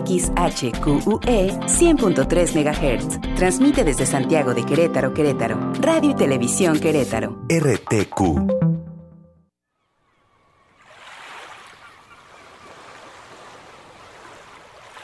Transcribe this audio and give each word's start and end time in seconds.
XHQUE 0.00 1.58
100.3 1.66 2.54
MHz. 2.54 3.36
Transmite 3.36 3.84
desde 3.84 4.06
Santiago 4.06 4.54
de 4.54 4.64
Querétaro, 4.64 5.14
Querétaro. 5.14 5.72
Radio 5.80 6.10
y 6.10 6.14
Televisión 6.14 6.78
Querétaro. 6.80 7.38
RTQ. 7.48 8.70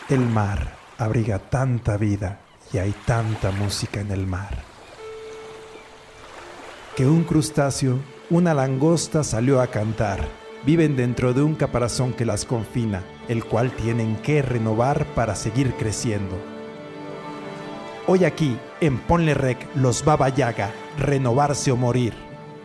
El 0.08 0.20
mar 0.20 0.76
abriga 0.98 1.40
tanta 1.40 1.96
vida 1.96 2.38
y 2.72 2.78
hay 2.78 2.92
tanta 3.06 3.50
música 3.50 4.00
en 4.00 4.12
el 4.12 4.24
mar. 4.24 4.62
Que 6.94 7.06
un 7.06 7.24
crustáceo, 7.24 7.98
una 8.30 8.54
langosta 8.54 9.24
salió 9.24 9.60
a 9.60 9.66
cantar. 9.66 10.45
Viven 10.66 10.96
dentro 10.96 11.32
de 11.32 11.42
un 11.42 11.54
caparazón 11.54 12.12
que 12.12 12.24
las 12.24 12.44
confina, 12.44 13.04
el 13.28 13.44
cual 13.44 13.70
tienen 13.70 14.16
que 14.16 14.42
renovar 14.42 15.06
para 15.14 15.36
seguir 15.36 15.74
creciendo. 15.74 16.36
Hoy 18.08 18.24
aquí, 18.24 18.58
en 18.80 18.98
Ponle 18.98 19.34
Rec, 19.34 19.64
los 19.76 20.04
Baba 20.04 20.28
Yaga, 20.28 20.72
renovarse 20.98 21.70
o 21.70 21.76
morir. 21.76 22.14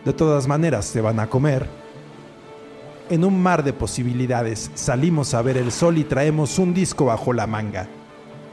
De 0.04 0.12
todas 0.12 0.48
maneras, 0.48 0.84
se 0.84 1.00
van 1.00 1.20
a 1.20 1.28
comer. 1.28 1.68
En 3.08 3.24
un 3.24 3.40
mar 3.40 3.62
de 3.62 3.72
posibilidades, 3.72 4.72
salimos 4.74 5.32
a 5.32 5.42
ver 5.42 5.56
el 5.56 5.70
sol 5.70 5.96
y 5.96 6.02
traemos 6.02 6.58
un 6.58 6.74
disco 6.74 7.04
bajo 7.04 7.32
la 7.32 7.46
manga 7.46 7.88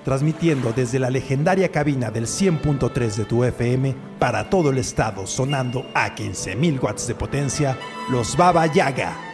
transmitiendo 0.04 0.72
desde 0.73 0.98
la 0.98 1.09
legendaria 1.09 1.70
cabina 1.70 2.09
del 2.09 2.26
100.3 2.26 3.16
de 3.16 3.26
tu 3.26 3.44
FM 3.44 3.95
para 4.18 4.50
todo 4.50 4.72
el 4.72 4.80
estado, 4.80 5.28
sonando 5.28 5.86
a 5.94 6.16
15.000 6.16 6.81
watts 6.81 7.06
de 7.06 7.14
potencia, 7.16 7.78
los 8.09 8.36
Baba 8.36 8.66
Yaga. 8.66 9.29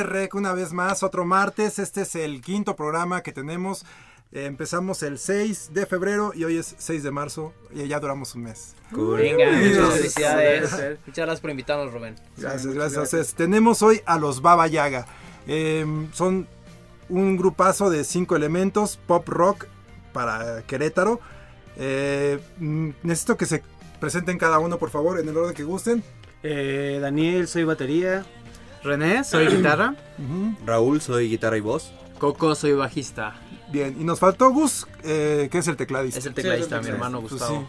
Ponle 0.00 0.20
Rec 0.20 0.34
una 0.34 0.54
vez 0.54 0.72
más, 0.72 1.02
otro 1.02 1.26
martes. 1.26 1.78
Este 1.78 2.02
es 2.02 2.14
el 2.14 2.40
quinto 2.40 2.74
programa 2.74 3.22
que 3.22 3.32
tenemos. 3.32 3.84
Eh, 4.32 4.46
empezamos 4.46 5.02
el 5.02 5.18
6 5.18 5.72
de 5.74 5.84
febrero 5.84 6.32
y 6.34 6.44
hoy 6.44 6.56
es 6.56 6.74
6 6.78 7.02
de 7.02 7.10
marzo 7.10 7.52
y 7.74 7.86
ya 7.86 8.00
duramos 8.00 8.34
un 8.34 8.44
mes. 8.44 8.74
Venga, 8.92 9.50
muchas 9.50 9.94
felicidades. 9.94 10.70
Muchas 11.06 11.26
gracias 11.26 11.40
por 11.40 11.50
invitarnos, 11.50 11.92
Rubén. 11.92 12.16
Gracias, 12.38 12.72
gracias. 12.72 13.34
Tenemos 13.34 13.82
hoy 13.82 14.00
a 14.06 14.18
los 14.18 14.40
Baba 14.40 14.66
Yaga. 14.68 15.06
Em, 15.46 16.10
son 16.12 16.46
un 17.10 17.36
grupazo 17.36 17.90
de 17.90 18.04
cinco 18.04 18.36
elementos, 18.36 18.98
pop 19.06 19.28
rock 19.28 19.66
para 20.14 20.62
Querétaro. 20.62 21.20
Eh, 21.76 22.38
mm, 22.58 22.90
necesito 23.02 23.36
que 23.36 23.44
se 23.44 23.62
presenten 24.00 24.38
cada 24.38 24.60
uno, 24.60 24.78
por 24.78 24.88
favor, 24.88 25.20
en 25.20 25.28
el 25.28 25.36
orden 25.36 25.54
que 25.54 25.64
gusten. 25.64 26.02
Eh, 26.42 26.98
Daniel, 27.02 27.48
soy 27.48 27.64
batería. 27.64 28.24
René, 28.82 29.24
soy 29.24 29.46
guitarra. 29.48 29.94
Raúl, 30.64 31.00
soy 31.00 31.28
guitarra 31.28 31.56
y 31.56 31.60
voz. 31.60 31.92
Coco, 32.18 32.54
soy 32.54 32.72
bajista. 32.72 33.34
Bien, 33.70 33.96
y 34.00 34.04
nos 34.04 34.18
faltó 34.18 34.50
Gus, 34.50 34.86
eh, 35.04 35.48
que 35.50 35.58
es 35.58 35.68
el 35.68 35.76
tecladista. 35.76 36.18
Es 36.18 36.26
el 36.26 36.34
tecladista, 36.34 36.78
Sí, 36.82 36.88
mi 36.88 36.90
hermano 36.94 37.20
Pues 37.20 37.32
Gustavo. 37.34 37.60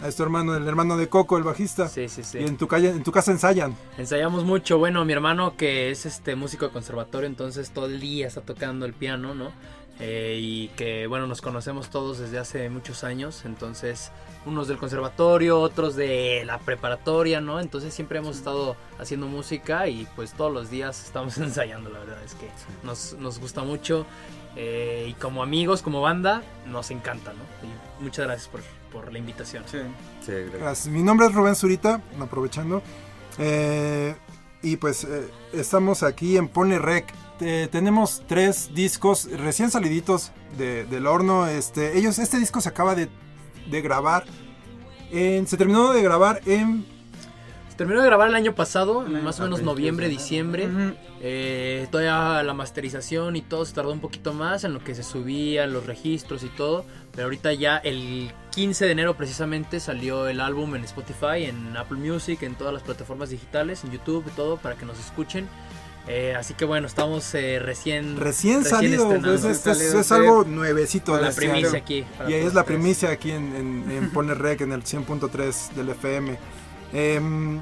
sí, 0.00 0.06
es 0.06 0.16
tu 0.16 0.22
hermano, 0.22 0.56
el 0.56 0.66
hermano 0.66 0.96
de 0.96 1.08
Coco, 1.08 1.36
el 1.36 1.44
bajista. 1.44 1.88
Sí, 1.88 2.08
sí, 2.08 2.22
sí. 2.24 2.38
Y 2.38 2.44
en 2.44 2.56
tu, 2.56 2.66
calle, 2.66 2.88
en 2.90 3.02
tu 3.02 3.12
casa 3.12 3.30
ensayan. 3.30 3.76
Ensayamos 3.98 4.44
mucho. 4.44 4.78
Bueno, 4.78 5.04
mi 5.04 5.12
hermano 5.12 5.56
que 5.56 5.90
es 5.90 6.06
este 6.06 6.34
músico 6.34 6.66
de 6.66 6.72
conservatorio, 6.72 7.26
entonces 7.28 7.70
todo 7.70 7.86
el 7.86 8.00
día 8.00 8.26
está 8.26 8.40
tocando 8.40 8.86
el 8.86 8.94
piano, 8.94 9.34
¿no? 9.34 9.52
Eh, 10.00 10.38
y 10.40 10.68
que 10.68 11.06
bueno, 11.06 11.26
nos 11.26 11.42
conocemos 11.42 11.90
todos 11.90 12.18
desde 12.18 12.38
hace 12.38 12.70
muchos 12.70 13.04
años, 13.04 13.44
entonces 13.44 14.10
unos 14.46 14.66
del 14.66 14.78
conservatorio, 14.78 15.60
otros 15.60 15.94
de 15.94 16.42
la 16.46 16.58
preparatoria, 16.58 17.42
¿no? 17.42 17.60
Entonces 17.60 17.92
siempre 17.92 18.18
hemos 18.18 18.38
estado 18.38 18.76
haciendo 18.98 19.26
música 19.26 19.88
y 19.88 20.06
pues 20.16 20.32
todos 20.32 20.52
los 20.52 20.70
días 20.70 21.04
estamos 21.04 21.36
ensayando, 21.38 21.90
la 21.90 21.98
verdad 21.98 22.24
es 22.24 22.34
que 22.34 22.48
nos, 22.82 23.12
nos 23.20 23.38
gusta 23.38 23.62
mucho 23.62 24.06
eh, 24.56 25.06
y 25.10 25.12
como 25.14 25.42
amigos, 25.42 25.82
como 25.82 26.00
banda, 26.00 26.42
nos 26.66 26.90
encanta, 26.90 27.32
¿no? 27.32 27.68
Y 27.68 28.02
muchas 28.02 28.26
gracias 28.26 28.48
por, 28.48 28.62
por 28.90 29.12
la 29.12 29.18
invitación. 29.18 29.64
Sí. 29.66 29.78
Sí, 30.24 30.32
gracias. 30.32 30.60
Gracias. 30.60 30.86
Mi 30.88 31.02
nombre 31.02 31.26
es 31.26 31.34
Rubén 31.34 31.54
Zurita, 31.54 32.00
aprovechando. 32.18 32.82
Eh, 33.38 34.14
y 34.62 34.76
pues 34.76 35.04
eh, 35.04 35.30
estamos 35.52 36.02
aquí 36.02 36.36
en 36.36 36.48
Ponle 36.48 36.78
Rec. 36.78 37.12
Eh, 37.40 37.68
tenemos 37.70 38.22
tres 38.26 38.70
discos 38.74 39.28
recién 39.32 39.70
saliditos 39.70 40.32
de- 40.58 40.84
del 40.84 41.06
horno. 41.06 41.46
Este, 41.46 41.96
ellos, 41.98 42.18
este 42.18 42.38
disco 42.38 42.60
se 42.60 42.68
acaba 42.68 42.94
de, 42.94 43.08
de 43.70 43.80
grabar. 43.82 44.24
en- 45.12 45.46
se 45.48 45.56
terminó 45.56 45.92
de 45.92 46.02
grabar 46.02 46.40
en 46.46 46.84
Se 47.70 47.76
terminó 47.86 48.00
de 48.02 48.06
grabar 48.06 48.28
el 48.28 48.34
año 48.34 48.54
pasado, 48.54 49.06
El 49.06 49.16
año 49.16 49.24
más 49.24 49.40
o 49.40 49.44
menos 49.44 49.62
noviembre, 49.62 50.08
diciembre. 50.08 50.66
Ujú. 50.68 50.94
Eh, 51.22 51.88
todavía 51.90 52.42
la 52.42 52.52
masterización 52.52 53.36
y 53.36 53.40
todo 53.42 53.64
se 53.64 53.72
tardó 53.72 53.90
un 53.90 54.00
poquito 54.00 54.34
más 54.34 54.64
en 54.64 54.74
lo 54.74 54.84
que 54.84 54.94
se 54.94 55.02
subían 55.02 55.72
los 55.72 55.86
registros 55.86 56.42
y 56.44 56.48
todo. 56.48 56.84
Pero 57.12 57.24
ahorita 57.24 57.54
ya 57.54 57.78
el 57.78 58.32
15 58.50 58.84
de 58.84 58.92
enero 58.92 59.16
precisamente 59.16 59.80
salió 59.80 60.28
el 60.28 60.40
álbum 60.40 60.74
en 60.76 60.84
Spotify, 60.84 61.44
en 61.46 61.74
Apple 61.76 61.96
Music, 61.98 62.42
en 62.42 62.54
todas 62.54 62.74
las 62.74 62.82
plataformas 62.82 63.30
digitales, 63.30 63.82
en 63.82 63.92
YouTube 63.92 64.24
y 64.28 64.30
todo 64.36 64.58
para 64.58 64.74
que 64.76 64.84
nos 64.84 64.98
escuchen. 65.00 65.48
Eh, 66.08 66.34
así 66.36 66.54
que 66.54 66.64
bueno, 66.64 66.86
estamos 66.86 67.32
eh, 67.34 67.58
recién, 67.60 68.16
recién 68.16 68.64
salido. 68.64 69.12
Es, 69.14 69.24
es- 69.24 69.44
es- 69.44 69.58
Salido, 69.60 70.00
es 70.00 70.06
sí. 70.06 70.14
algo 70.14 70.44
nuevecito. 70.44 71.14
de 71.14 71.22
la 71.22 71.28
este 71.28 71.42
primicia 71.48 71.78
aquí. 71.78 72.04
Y 72.26 72.32
es 72.32 72.54
la 72.54 72.64
primicia 72.64 73.10
aquí 73.10 73.30
en, 73.30 73.54
en, 73.90 74.10
Rec 74.38 74.62
en 74.62 74.72
el 74.72 74.82
100.3 74.82 75.70
del 75.72 75.90
FM. 75.90 76.36
Em, 76.92 77.60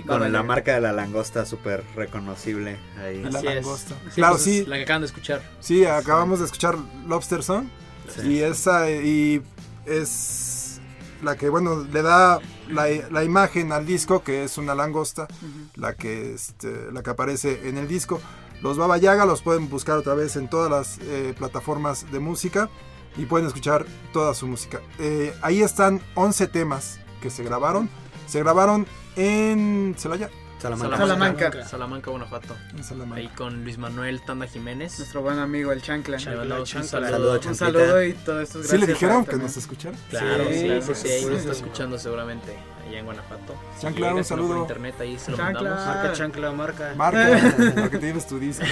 Y 0.00 0.06
con 0.06 0.20
Vale. 0.20 0.30
la 0.32 0.42
marca 0.42 0.74
de 0.74 0.80
la 0.80 0.92
langosta 0.92 1.44
súper 1.44 1.84
reconocible 1.94 2.78
ahí. 3.02 3.22
La 3.22 3.38
Así 3.38 3.46
es. 3.48 3.54
langosta. 3.56 3.94
Sí, 4.08 4.14
Claro, 4.16 4.32
pues, 4.34 4.44
sí. 4.44 4.64
La 4.66 4.76
que 4.76 4.82
acaban 4.84 5.02
de 5.02 5.06
escuchar. 5.06 5.42
Sí, 5.60 5.84
acabamos 5.84 6.38
de 6.38 6.44
escuchar 6.46 6.76
Lobster 7.06 7.42
Song. 7.42 7.66
Sí. 8.14 8.26
Y 8.28 8.38
esa 8.40 8.90
y 8.90 9.42
es 9.86 10.80
la 11.22 11.36
que 11.36 11.48
bueno 11.50 11.86
le 11.92 12.02
da 12.02 12.38
la, 12.68 12.86
la 13.10 13.24
imagen 13.24 13.72
al 13.72 13.84
disco 13.86 14.22
que 14.24 14.44
es 14.44 14.56
una 14.58 14.74
langosta, 14.74 15.28
la 15.76 15.94
que 15.94 16.32
este, 16.34 16.90
la 16.92 17.02
que 17.02 17.10
aparece 17.10 17.68
en 17.68 17.76
el 17.76 17.86
disco. 17.88 18.20
Los 18.62 18.76
Baba 18.76 18.98
Yaga 18.98 19.24
los 19.26 19.42
pueden 19.42 19.68
buscar 19.70 19.96
otra 19.96 20.14
vez 20.14 20.36
en 20.36 20.48
todas 20.48 20.70
las 20.70 20.98
eh, 21.08 21.34
plataformas 21.38 22.10
de 22.12 22.18
música 22.20 22.68
y 23.16 23.24
pueden 23.26 23.46
escuchar 23.46 23.86
toda 24.12 24.34
su 24.34 24.46
música. 24.46 24.80
Eh, 24.98 25.34
ahí 25.42 25.62
están 25.62 26.00
11 26.14 26.46
temas 26.48 26.98
que 27.22 27.30
se 27.30 27.42
grabaron. 27.42 27.88
Se 28.30 28.38
grabaron 28.38 28.86
en 29.16 29.94
Celaya. 29.98 30.30
Salamanca. 30.60 30.96
Salamanca. 30.98 31.66
Salamanca, 31.66 32.10
Guanajuato. 32.10 32.54
Salamanca. 32.82 33.16
Ahí 33.20 33.28
con 33.28 33.64
Luis 33.64 33.78
Manuel 33.78 34.20
Tanda 34.24 34.46
Jiménez. 34.46 34.98
Nuestro 34.98 35.22
buen 35.22 35.38
amigo 35.38 35.72
el 35.72 35.80
Chancla. 35.82 36.18
Le 36.18 36.36
mandamos 36.36 36.74
un 36.74 36.84
Saludo. 36.84 37.40
Un 37.44 37.54
saludo 37.54 38.04
y 38.04 38.12
todo 38.12 38.40
esto 38.42 38.60
es 38.60 38.68
¿Sí 38.68 38.76
le 38.78 38.86
dijeron 38.86 39.24
que 39.24 39.36
nos 39.36 39.56
escucharon? 39.56 39.98
Claro, 40.10 40.44
Sí, 40.48 40.52
sí, 40.52 40.60
sí, 40.60 40.80
pues, 40.84 40.98
sí, 40.98 41.08
ahí 41.08 41.24
nos 41.24 41.38
está 41.40 41.52
escuchando 41.52 41.98
seguramente 41.98 42.56
allá 42.86 42.98
en 42.98 43.04
Guanajuato. 43.06 43.54
Chancla, 43.80 44.14
un 44.14 44.22
si 44.22 44.28
saludo. 44.28 44.48
Por 44.48 44.58
internet 44.58 44.94
ahí 45.00 45.18
se 45.18 45.30
lo 45.30 45.36
Chancla. 45.38 45.62
mandamos. 45.62 45.86
Marca 45.96 46.12
chancla, 46.12 46.52
marca. 46.52 46.94
Marca, 46.94 47.28
para 47.74 47.90
que 47.90 47.98
te 47.98 48.06
lleves 48.06 48.26
tu 48.28 48.38
disco. 48.38 48.64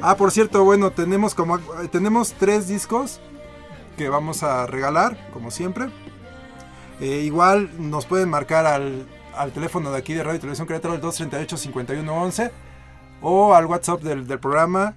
Ah, 0.00 0.16
por 0.16 0.30
cierto, 0.30 0.62
bueno, 0.64 0.92
tenemos 0.92 1.34
como 1.34 1.58
tenemos 1.90 2.32
tres 2.38 2.68
discos 2.68 3.20
que 3.98 4.08
vamos 4.08 4.44
a 4.44 4.66
regalar, 4.68 5.18
como 5.32 5.50
siempre. 5.50 5.88
Eh, 7.00 7.22
igual 7.24 7.70
nos 7.78 8.06
pueden 8.06 8.28
marcar 8.28 8.66
al, 8.66 9.06
al 9.34 9.52
teléfono 9.52 9.92
de 9.92 9.98
aquí 9.98 10.14
de 10.14 10.24
Radio 10.24 10.36
y 10.36 10.40
Televisión 10.40 10.66
Querétaro, 10.66 10.94
el 10.94 11.00
238-5111, 11.00 12.50
o 13.22 13.54
al 13.54 13.66
WhatsApp 13.66 14.02
del, 14.02 14.26
del 14.26 14.40
programa, 14.40 14.96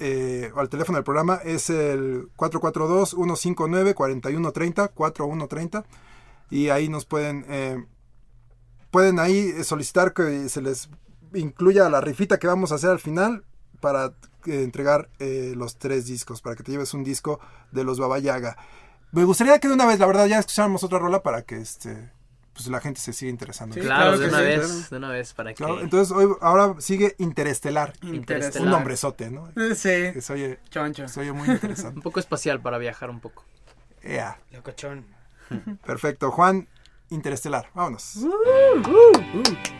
eh, 0.00 0.50
o 0.54 0.60
al 0.60 0.68
teléfono 0.68 0.98
del 0.98 1.04
programa, 1.04 1.36
es 1.44 1.70
el 1.70 2.28
442-159-4130, 2.36 4.90
4130, 4.92 5.84
y 6.50 6.70
ahí 6.70 6.88
nos 6.88 7.06
pueden, 7.06 7.44
eh, 7.48 7.84
pueden 8.90 9.20
ahí 9.20 9.62
solicitar 9.62 10.12
que 10.12 10.48
se 10.48 10.62
les 10.62 10.90
incluya 11.34 11.88
la 11.88 12.00
rifita 12.00 12.38
que 12.38 12.46
vamos 12.46 12.72
a 12.72 12.76
hacer 12.76 12.90
al 12.90 12.98
final 12.98 13.44
para 13.80 14.14
eh, 14.46 14.62
entregar 14.62 15.08
eh, 15.18 15.54
los 15.56 15.76
tres 15.76 16.06
discos, 16.06 16.42
para 16.42 16.56
que 16.56 16.62
te 16.62 16.72
lleves 16.72 16.94
un 16.94 17.04
disco 17.04 17.40
de 17.72 17.84
los 17.84 17.98
Baba 17.98 18.18
Yaga. 18.18 18.56
Me 19.12 19.24
gustaría 19.24 19.58
que 19.58 19.68
de 19.68 19.74
una 19.74 19.86
vez, 19.86 19.98
la 19.98 20.06
verdad, 20.06 20.26
ya 20.26 20.38
escucháramos 20.38 20.82
otra 20.84 20.98
rola 20.98 21.22
para 21.22 21.42
que 21.42 21.56
este 21.56 22.10
pues 22.52 22.66
la 22.66 22.80
gente 22.80 23.00
se 23.00 23.12
siga 23.12 23.30
interesando. 23.30 23.74
Sí, 23.74 23.80
Claro, 23.80 24.16
claro 24.16 24.18
de 24.18 24.28
una 24.28 24.38
sí, 24.38 24.44
vez, 24.44 24.58
claro. 24.66 24.80
de 24.90 24.96
una 24.96 25.08
vez 25.10 25.32
para 25.34 25.54
Claro, 25.54 25.76
que 25.78 25.82
entonces 25.84 26.14
hoy, 26.16 26.28
ahora 26.42 26.74
sigue 26.78 27.14
Interestelar. 27.18 27.92
Interestelar. 28.02 28.66
Un 28.66 28.72
nombrezote, 28.72 29.30
¿no? 29.30 29.46
Sí, 29.74 30.12
Que 30.12 30.20
se 30.20 30.32
oye, 30.32 30.58
choncho. 30.68 31.08
se 31.08 31.20
oye 31.20 31.32
muy 31.32 31.48
interesante. 31.48 31.96
un 31.96 32.02
poco 32.02 32.20
espacial 32.20 32.60
para 32.60 32.76
viajar 32.78 33.08
un 33.08 33.20
poco. 33.20 33.44
Ea, 34.02 34.38
Locochón. 34.50 35.06
perfecto. 35.86 36.30
Juan, 36.32 36.68
Interestelar. 37.08 37.70
Vámonos. 37.74 38.18
Thank 38.84 39.79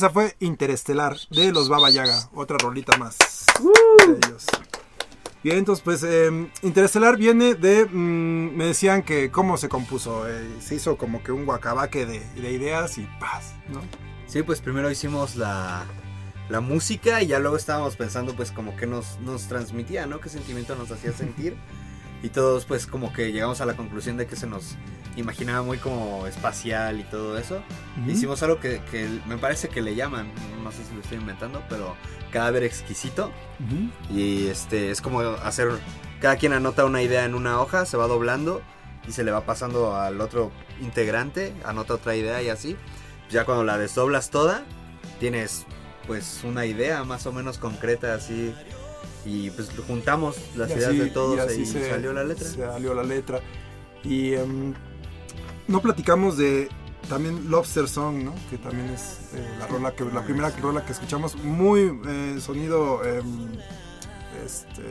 Esa 0.00 0.08
fue 0.08 0.34
Interestelar 0.40 1.18
de 1.28 1.52
los 1.52 1.68
Baba 1.68 1.90
Yaga, 1.90 2.30
otra 2.32 2.56
rolita 2.56 2.96
más 2.96 3.18
de 3.18 4.12
ellos. 4.12 4.46
Bien, 5.44 5.58
entonces 5.58 5.84
pues 5.84 6.02
eh, 6.04 6.50
Interestelar 6.62 7.18
viene 7.18 7.54
de, 7.54 7.84
mm, 7.84 8.56
me 8.56 8.64
decían 8.64 9.02
que 9.02 9.30
cómo 9.30 9.58
se 9.58 9.68
compuso, 9.68 10.26
eh, 10.26 10.56
se 10.62 10.76
hizo 10.76 10.96
como 10.96 11.22
que 11.22 11.32
un 11.32 11.44
guacabaque 11.44 12.06
de, 12.06 12.20
de 12.20 12.50
ideas 12.50 12.96
y 12.96 13.06
paz, 13.20 13.52
¿no? 13.68 13.82
Sí, 14.26 14.42
pues 14.42 14.62
primero 14.62 14.90
hicimos 14.90 15.36
la, 15.36 15.84
la 16.48 16.60
música 16.62 17.22
y 17.22 17.26
ya 17.26 17.38
luego 17.38 17.58
estábamos 17.58 17.96
pensando 17.96 18.34
pues 18.34 18.52
como 18.52 18.74
que 18.76 18.86
nos, 18.86 19.20
nos 19.20 19.48
transmitía, 19.48 20.06
¿no? 20.06 20.18
Qué 20.18 20.30
sentimiento 20.30 20.76
nos 20.76 20.90
hacía 20.90 21.12
sentir. 21.12 21.58
Y 22.22 22.28
todos 22.28 22.64
pues 22.64 22.86
como 22.86 23.12
que 23.12 23.32
llegamos 23.32 23.60
a 23.60 23.66
la 23.66 23.74
conclusión 23.74 24.16
de 24.16 24.26
que 24.26 24.36
se 24.36 24.46
nos 24.46 24.76
imaginaba 25.16 25.62
muy 25.62 25.78
como 25.78 26.26
espacial 26.26 27.00
y 27.00 27.04
todo 27.04 27.38
eso. 27.38 27.62
Ujú. 28.00 28.10
Hicimos 28.10 28.42
algo 28.42 28.60
que, 28.60 28.80
que 28.90 29.08
me 29.26 29.38
parece 29.38 29.68
que 29.68 29.80
le 29.80 29.94
llaman, 29.94 30.30
no 30.62 30.70
sé 30.72 30.84
si 30.84 30.94
lo 30.94 31.00
estoy 31.00 31.18
inventando, 31.18 31.62
pero 31.68 31.96
cadáver 32.30 32.62
exquisito. 32.64 33.32
Ujú. 33.60 34.16
Y 34.16 34.48
este 34.48 34.90
es 34.90 35.00
como 35.00 35.20
hacer. 35.20 35.70
Cada 36.20 36.36
quien 36.36 36.52
anota 36.52 36.84
una 36.84 37.02
idea 37.02 37.24
en 37.24 37.34
una 37.34 37.60
hoja, 37.60 37.86
se 37.86 37.96
va 37.96 38.06
doblando 38.06 38.60
y 39.08 39.12
se 39.12 39.24
le 39.24 39.30
va 39.30 39.46
pasando 39.46 39.96
al 39.96 40.20
otro 40.20 40.52
integrante, 40.80 41.54
anota 41.64 41.94
otra 41.94 42.14
idea 42.14 42.42
y 42.42 42.50
así. 42.50 42.76
Ya 43.30 43.44
cuando 43.44 43.64
la 43.64 43.78
desdoblas 43.78 44.30
toda, 44.30 44.64
tienes 45.18 45.64
pues 46.06 46.42
una 46.44 46.66
idea 46.66 47.04
más 47.04 47.26
o 47.26 47.32
menos 47.32 47.56
concreta 47.58 48.14
así. 48.14 48.54
Y 49.24 49.50
pues 49.50 49.68
juntamos 49.86 50.36
las 50.56 50.70
Y 50.70 50.74
ideas 50.74 50.88
así- 50.90 50.98
de 50.98 51.06
todos 51.10 51.36
y 51.36 51.40
así 51.40 51.60
y, 51.62 51.66
se- 51.66 51.90
salió 51.90 52.12
la 52.12 52.24
letra. 52.24 52.48
Salió 52.48 52.94
la 52.94 53.02
letra. 53.02 53.40
Y 54.02 54.32
em, 54.34 54.72
no 55.68 55.80
platicamos 55.82 56.36
de 56.38 56.68
también 57.08 57.50
Lobster 57.50 57.88
Song, 57.88 58.22
¿no? 58.24 58.34
Que 58.50 58.56
también 58.58 58.88
es 58.90 59.30
eh, 59.34 59.46
la 59.58 59.66
rola 59.66 59.94
que 59.94 60.04
la 60.04 60.22
primera 60.24 60.50
rola 60.60 60.84
que 60.84 60.92
escuchamos, 60.92 61.36
muy 61.36 61.92
eh, 62.06 62.38
sonido 62.40 63.04
em, 63.04 63.48
este, 64.44 64.82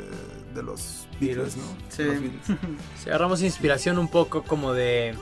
de 0.54 0.64
los 0.64 1.08
Beatles, 1.20 1.58
¿no? 1.58 1.64
Sí. 1.90 2.04
Los 2.04 2.22
Beatles. 2.22 2.42
Si 3.04 3.10
agarramos 3.10 3.42
inspiración 3.42 3.98
un 3.98 4.08
poco 4.10 4.44
como 4.44 4.74
de 4.74 5.16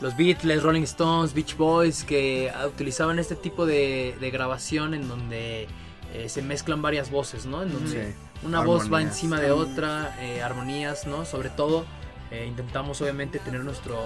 los 0.00 0.16
Beatles, 0.16 0.62
Rolling 0.62 0.82
Stones, 0.82 1.32
Beach 1.32 1.56
Boys, 1.56 2.02
que 2.04 2.50
ah, 2.54 2.66
utilizaban 2.66 3.18
este 3.18 3.36
tipo 3.36 3.64
de, 3.66 4.16
de 4.20 4.30
grabación 4.30 4.94
en 4.94 5.06
donde 5.08 5.68
eh, 6.12 6.28
se 6.28 6.42
mezclan 6.42 6.82
varias 6.82 7.10
voces, 7.10 7.46
¿no? 7.46 7.62
En 7.62 7.72
donde 7.72 7.90
Sí. 8.10 8.14
Una 8.44 8.62
voz 8.62 8.92
va 8.92 9.02
encima 9.02 9.40
de 9.40 9.50
otra, 9.50 10.16
eh, 10.20 10.42
armonías, 10.42 11.06
¿no? 11.06 11.24
Sobre 11.24 11.50
todo 11.50 11.84
eh, 12.30 12.46
intentamos 12.46 12.98
obviamente 13.02 13.38
tener 13.38 13.62
nuestro 13.62 13.98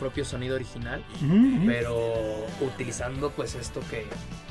propio 0.00 0.24
sonido 0.24 0.56
original, 0.56 1.04
pero 1.64 1.96
utilizando 2.60 3.30
pues 3.30 3.54
esto 3.54 3.80
que, 3.88 4.04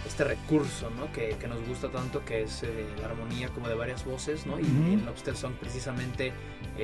este 0.08 0.24
recurso, 0.24 0.89
¿no? 0.91 1.12
Que, 1.12 1.36
que 1.38 1.48
nos 1.48 1.60
gusta 1.67 1.89
tanto, 1.89 2.24
que 2.24 2.44
es 2.44 2.63
eh, 2.63 2.88
la 3.01 3.08
armonía 3.08 3.50
como 3.50 3.67
de 3.67 3.75
varias 3.75 4.06
voces, 4.06 4.46
¿no? 4.46 4.58
Y 4.58 4.63
en 4.63 5.06
Lobster 5.06 5.36
Song 5.36 5.53
precisamente 5.60 6.32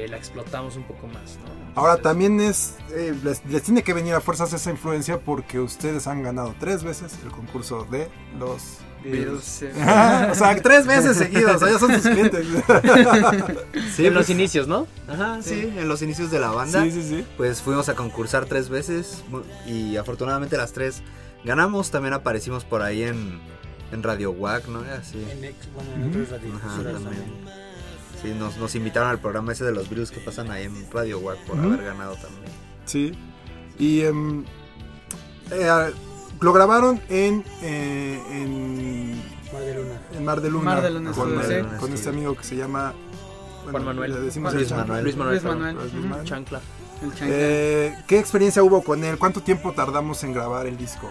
la 0.10 0.18
explotamos 0.18 0.76
un 0.76 0.84
poco 0.84 1.08
más, 1.08 1.38
¿no? 1.38 1.64
Ahora 1.76 1.98
también 1.98 2.42
es 2.42 2.78
eh, 2.92 3.16
les, 3.24 3.46
les 3.46 3.64
tiene 3.64 3.82
que 3.84 3.94
venir 3.94 4.14
a 4.14 4.20
fuerzas 4.22 4.52
esa 4.52 4.70
influencia 4.70 5.20
porque 5.20 5.60
ustedes 5.60 6.08
han 6.08 6.24
ganado 6.24 6.54
tres 6.60 6.84
veces 6.84 7.18
el 7.24 7.32
concurso 7.32 7.86
de 7.86 8.10
los 8.38 8.80
Sí. 9.04 9.66
o 10.32 10.36
sea, 10.36 10.56
tres 10.62 10.86
veces 10.88 11.18
seguidos, 11.18 11.56
o 11.56 11.60
sea, 11.60 11.72
ya 11.72 11.80
son 11.80 11.94
sus 11.94 12.02
clientes. 12.12 12.46
Sí, 13.96 14.06
en 14.08 14.14
los 14.14 14.26
pues, 14.26 14.30
inicios, 14.30 14.68
¿no? 14.68 14.88
Ajá, 15.08 15.42
sí, 15.42 15.72
en 15.76 15.88
los 15.88 16.02
inicios 16.02 16.32
de 16.32 16.40
la 16.40 16.52
banda. 16.52 16.84
sí, 16.84 16.92
sí, 16.92 17.04
sí. 17.04 17.26
Pues 17.38 17.62
fuimos 17.62 17.90
a 17.90 17.96
concursar 17.96 18.46
tres 18.46 18.70
veces 18.70 19.24
y 19.68 19.98
afortunadamente 19.98 20.58
las 20.58 20.74
tres 20.74 21.02
ganamos. 21.44 21.92
También 21.92 22.14
aparecimos 22.14 22.64
por 22.64 22.82
ahí 22.82 23.04
en, 23.04 23.40
en 23.92 24.04
Radio 24.04 24.32
WAC, 24.32 24.68
¿no? 24.68 24.80
Así. 24.80 25.26
En 25.32 25.44
ex- 25.44 25.68
bueno, 25.74 25.92
en 25.96 26.56
Ajá, 26.56 26.84
también. 26.84 27.24
Sí, 28.22 28.34
nos, 28.40 28.58
nos 28.58 28.74
invitaron 28.76 29.10
al 29.10 29.20
programa 29.20 29.52
ese 29.52 29.66
de 29.66 29.74
los 29.74 29.90
virus 29.90 30.10
que 30.10 30.22
pasan 30.22 30.50
ahí 30.50 30.64
en 30.64 30.90
Radio 30.92 31.20
WAC 31.20 31.40
por 31.40 31.60
haber 31.60 31.84
ganado 31.84 32.16
también. 32.16 32.52
Sí. 32.86 33.12
Y 33.78 34.02
em, 34.02 34.46
eh, 35.52 35.92
lo 36.44 36.54
grabaron 36.54 37.02
en, 37.10 37.44
eh, 37.62 38.20
en, 38.32 39.16
Mar 39.52 39.62
de 39.64 39.74
Luna. 39.76 40.02
en 40.14 40.26
Mar 40.26 40.42
de 40.42 40.50
Luna. 40.50 40.64
Mar 40.66 40.82
de 40.84 40.90
Luna 40.92 41.12
con, 41.12 41.40
Estudio, 41.40 41.64
sí. 41.72 41.76
con 41.80 41.94
este 41.94 42.10
amigo 42.10 42.36
que 42.36 42.44
se 42.44 42.56
llama 42.56 42.94
Juan 43.72 43.86
Manuel. 43.86 44.14
le 44.14 44.20
decimos 44.22 44.54
Luis. 44.54 44.70
Manuel. 44.72 45.04
Luis 45.04 45.16
Manuel. 45.16 45.32
Luis 45.36 45.44
perdón. 45.44 45.60
Manuel. 45.60 45.76
Luis 45.78 45.94
Ujú. 45.94 46.08
Manuel. 46.08 46.28
Chancla. 46.28 46.62
El 47.02 47.10
chancla. 47.10 47.28
Eh, 47.30 47.96
¿Qué 48.08 48.20
experiencia 48.20 48.62
hubo 48.64 48.84
con 48.84 49.04
él? 49.04 49.18
¿Cuánto 49.18 49.42
tiempo 49.42 49.72
tardamos 49.74 50.24
en 50.24 50.34
grabar 50.34 50.68
el 50.68 50.78
disco? 50.78 51.10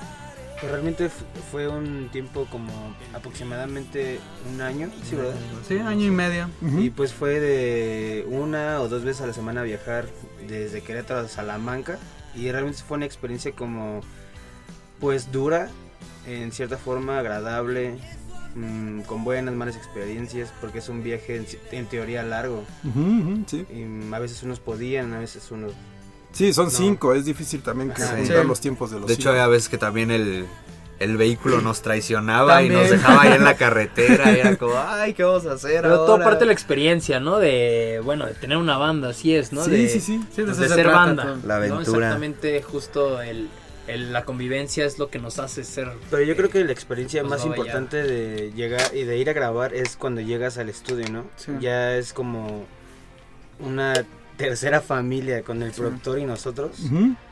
Pues 0.61 0.71
realmente 0.71 1.09
fu- 1.09 1.25
fue 1.51 1.67
un 1.67 2.09
tiempo 2.12 2.47
como 2.51 2.71
aproximadamente 3.15 4.21
un 4.55 4.61
año, 4.61 4.91
sí, 5.03 5.17
¿verdad? 5.17 5.35
Sí, 5.67 5.79
año 5.79 6.07
y 6.07 6.11
medio. 6.11 6.49
Y 6.79 6.91
pues 6.91 7.12
fue 7.12 7.41
de 7.41 8.27
una 8.31 8.81
o 8.81 8.89
dos 8.89 9.03
veces 9.03 9.23
a 9.23 9.27
la 9.27 9.33
semana 9.33 9.62
viajar 9.62 10.07
desde 10.47 10.83
Querétaro 10.83 11.21
a 11.21 11.29
Salamanca 11.29 11.99
y 12.37 12.51
realmente 12.53 12.81
fue 12.87 12.97
una 12.99 13.07
experiencia 13.07 13.51
como 13.53 14.03
pues 15.03 15.33
dura, 15.33 15.69
en 16.29 16.53
cierta 16.53 16.79
forma 16.79 17.19
agradable, 17.19 17.97
mm, 18.55 19.01
con 19.01 19.25
buenas, 19.25 19.53
malas 19.53 19.75
experiencias, 19.77 20.53
porque 20.61 20.79
es 20.79 20.89
un 20.89 21.03
viaje 21.03 21.37
en, 21.39 21.47
en 21.73 21.87
teoría 21.87 22.23
largo. 22.23 22.65
Ujú, 22.85 23.01
ujú, 23.01 23.45
sí. 23.49 23.67
Y 23.69 23.81
mm, 23.85 24.15
a 24.15 24.21
veces 24.21 24.43
unos 24.45 24.61
podían, 24.61 25.13
a 25.13 25.19
veces 25.19 25.51
unos... 25.51 25.73
Sí, 26.31 26.53
son 26.55 26.67
No. 26.67 26.71
cinco. 26.71 27.15
Es 27.15 27.25
difícil 27.25 27.63
también 27.63 27.91
que 27.91 28.01
Ajá. 28.03 28.17
juntar 28.17 28.43
Sí. 28.43 28.49
los 28.49 28.61
tiempos 28.61 28.93
de 28.93 29.01
los 29.01 29.09
De 29.09 29.15
hecho, 29.15 29.31
había 29.31 29.49
veces 29.49 29.69
que 29.69 29.77
también 29.77 30.13
el, 30.13 30.47
el 31.01 31.17
vehículo 31.17 31.61
nos 31.61 31.83
traicionaba 31.83 32.63
y 32.63 32.69
nos 32.71 32.89
dejaba 32.89 33.23
ahí 33.23 33.33
en 33.33 33.45
la 33.45 33.55
carretera. 33.59 34.33
Y 34.37 34.39
era 34.39 34.57
como, 34.57 34.75
ay, 34.79 35.15
¿qué 35.15 35.25
vamos 35.25 35.45
a 35.47 35.55
hacer 35.55 35.83
Pero 35.83 35.97
todo 35.97 36.13
ahora?" 36.13 36.25
parte 36.25 36.41
de 36.41 36.47
la 36.47 36.53
experiencia, 36.53 37.19
¿no? 37.19 37.39
De, 37.41 38.01
bueno, 38.05 38.25
de 38.27 38.35
tener 38.35 38.57
una 38.57 38.79
banda, 38.79 39.09
así 39.09 39.35
es, 39.35 39.53
¿no? 39.53 39.65
Sí, 39.65 39.73
de, 39.73 39.89
sí, 39.89 40.01
sí. 40.01 40.25
Sí, 40.31 40.43
de 40.43 40.45
pues, 40.45 40.57
de 40.59 40.69
ser 40.69 40.83
trata 40.85 40.97
banda. 40.97 41.23
todo. 41.25 41.37
La 41.45 41.59
¿no? 41.59 41.75
aventura. 41.75 41.83
Exactamente, 42.07 42.63
justo 42.63 43.21
el, 43.21 43.49
el- 43.87 44.12
la 44.12 44.25
convivencia 44.25 44.85
es 44.85 44.99
lo 44.99 45.09
que 45.11 45.19
nos 45.19 45.39
hace 45.39 45.65
ser... 45.65 45.91
Pero 46.11 46.23
yo 46.23 46.37
creo 46.37 46.51
que 46.51 46.65
la 46.65 46.73
experiencia 46.73 47.21
Pues 47.23 47.31
más 47.31 47.41
ya. 47.43 47.47
importante 47.49 48.03
de 48.03 48.53
llegar 48.53 48.95
y 48.95 49.03
de 49.05 49.19
ir 49.19 49.29
a 49.29 49.33
grabar 49.33 49.75
es 49.75 49.97
cuando 49.97 50.21
llegas 50.21 50.59
al 50.59 50.69
estudio, 50.69 51.09
¿no? 51.11 51.25
Sí. 51.37 51.53
Ya 51.61 51.97
es 51.97 52.12
como 52.12 52.65
una 53.61 53.95
tercera 54.37 54.81
familia 54.81 55.43
con 55.43 55.62
el 55.62 55.73
Sí. 55.73 55.81
productor 55.81 56.19
y 56.19 56.25
nosotros. 56.25 56.77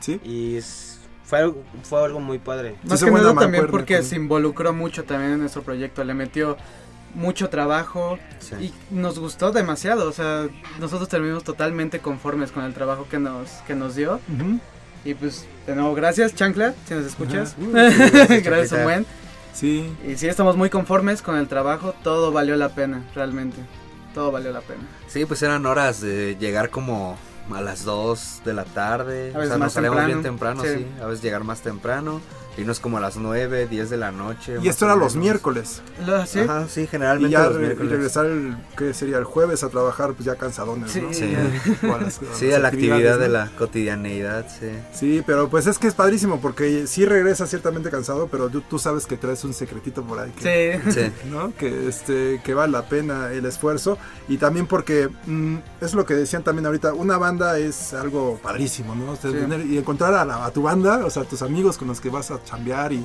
Sí. 0.00 0.20
Y 0.24 0.56
es- 0.56 0.98
fue, 1.24 1.38
algo, 1.38 1.62
fue 1.84 2.04
algo 2.04 2.20
muy 2.20 2.38
padre. 2.38 2.74
Más 2.84 3.02
que 3.02 3.10
nada 3.10 3.34
también 3.34 3.66
porque 3.68 3.96
con- 3.96 4.04
se 4.04 4.16
involucró 4.16 4.72
mucho 4.72 5.04
también 5.04 5.32
en 5.34 5.40
nuestro 5.40 5.62
proyecto, 5.62 6.02
le 6.04 6.14
metió 6.14 6.56
mucho 7.14 7.48
trabajo 7.48 8.18
Sí. 8.40 8.72
y 8.90 8.94
nos 8.94 9.18
gustó 9.18 9.50
demasiado, 9.52 10.08
o 10.08 10.12
sea, 10.12 10.48
nosotros 10.78 11.08
terminamos 11.08 11.42
totalmente 11.42 11.98
conformes 12.00 12.52
con 12.52 12.64
el 12.64 12.72
trabajo 12.74 13.06
que 13.08 13.18
nos, 13.18 13.48
que 13.66 13.74
nos 13.74 13.94
dio. 13.96 14.20
Y 15.04 15.14
pues, 15.14 15.46
de 15.66 15.74
nuevo, 15.74 15.94
gracias, 15.94 16.34
Chancla, 16.34 16.74
si 16.86 16.94
nos 16.94 17.06
escuchas. 17.06 17.56
Uh, 17.58 17.72
gracias, 17.72 18.72
un 18.78 18.82
buen. 18.84 19.06
Sí, 19.52 19.92
Y 20.06 20.16
sí, 20.16 20.28
estamos 20.28 20.56
muy 20.56 20.70
conformes 20.70 21.22
con 21.22 21.36
el 21.36 21.48
trabajo. 21.48 21.94
Todo 22.04 22.32
valió 22.32 22.56
la 22.56 22.70
pena, 22.70 23.04
realmente. 23.14 23.56
Todo 24.14 24.30
valió 24.30 24.52
la 24.52 24.60
pena. 24.60 24.82
Sí, 25.08 25.24
pues 25.24 25.42
eran 25.42 25.66
horas 25.66 26.00
de 26.00 26.36
llegar 26.38 26.70
como 26.70 27.16
a 27.52 27.60
las 27.60 27.84
2 27.84 28.42
de 28.44 28.54
la 28.54 28.64
tarde. 28.64 29.32
A 29.34 29.38
o 29.38 29.40
veces 29.40 29.48
sea, 29.48 29.58
más 29.58 29.66
nos 29.66 29.72
salíamos 29.72 30.06
bien 30.06 30.22
temprano, 30.22 30.62
temprano, 30.62 30.84
sí. 30.84 30.88
sí. 30.96 31.02
A 31.02 31.06
veces 31.06 31.22
llegar 31.22 31.44
más 31.44 31.60
temprano. 31.62 32.20
Irnos 32.58 32.80
como 32.80 32.98
a 32.98 33.00
las 33.00 33.16
9, 33.16 33.68
10 33.68 33.88
de 33.90 33.96
la 33.96 34.10
noche. 34.10 34.56
y 34.62 34.68
esto 34.68 34.84
era 34.84 34.96
los 34.96 35.16
miércoles. 35.16 35.80
Lo- 36.04 36.26
¿Sí? 36.26 36.40
Ajá, 36.40 36.66
sí, 36.68 36.82
Y 36.82 36.86
generalmente 36.88 37.30
ya 37.32 37.44
los 37.46 37.54
re- 37.54 37.62
y 37.62 37.66
miércoles. 37.66 37.92
regresar 37.92 38.26
el, 38.26 38.56
¿qué 38.76 38.92
sería? 38.92 39.18
El 39.18 39.24
jueves 39.24 39.62
a 39.62 39.68
trabajar, 39.68 40.12
pues 40.14 40.24
ya 40.26 40.34
cansadones, 40.34 40.90
Sí. 40.90 41.00
¿no? 41.02 41.12
Sí. 41.14 41.34
A 41.34 41.96
las- 41.98 42.20
Sí, 42.34 42.52
a 42.52 42.58
la 42.58 42.68
actividad 42.68 42.96
actividades, 42.96 43.18
de 43.20 43.26
¿no? 43.28 43.32
la 43.34 43.50
cotidianeidad, 43.56 44.46
sí. 44.48 44.68
Sí, 44.92 45.22
pero 45.26 45.48
pues 45.48 45.66
es 45.68 45.78
que 45.78 45.86
es 45.86 45.94
padrísimo 45.94 46.40
porque 46.40 46.86
sí 46.86 47.04
regresas 47.06 47.48
ciertamente 47.50 47.88
cansado, 47.90 48.28
pero 48.30 48.48
tú, 48.50 48.60
tú 48.62 48.78
sabes 48.78 49.06
que 49.06 49.16
traes 49.16 49.42
un 49.44 49.54
secretito 49.54 50.02
por 50.02 50.18
ahí. 50.18 50.30
Que, 50.32 50.80
Sí. 50.90 50.90
Sí. 51.00 51.12
¿no? 51.30 51.54
Que, 51.56 51.88
este, 51.88 52.40
que 52.44 52.52
vale 52.54 52.72
la 52.72 52.82
pena 52.88 53.32
el 53.32 53.46
esfuerzo 53.46 53.96
y 54.28 54.36
también 54.38 54.66
porque 54.66 55.08
mm, 55.26 55.56
es 55.80 55.94
lo 55.94 56.04
que 56.04 56.14
decían 56.14 56.42
también 56.42 56.66
ahorita, 56.66 56.92
una 56.94 57.16
banda 57.16 57.58
es 57.58 57.94
algo 57.94 58.38
padrísimo, 58.42 58.94
¿no? 58.94 59.12
O 59.12 59.16
sea, 59.16 59.30
Sí. 59.30 59.36
tener- 59.38 59.66
y 59.66 59.78
encontrar 59.78 60.14
a, 60.14 60.24
la- 60.24 60.44
a 60.44 60.50
tu 60.50 60.62
banda, 60.62 61.04
o 61.06 61.10
sea, 61.10 61.22
a 61.22 61.24
tus 61.26 61.42
amigos 61.42 61.78
con 61.78 61.88
los 61.88 62.00
que 62.00 62.10
vas 62.10 62.30
a 62.30 62.39
chambear 62.44 62.92
y 62.92 63.04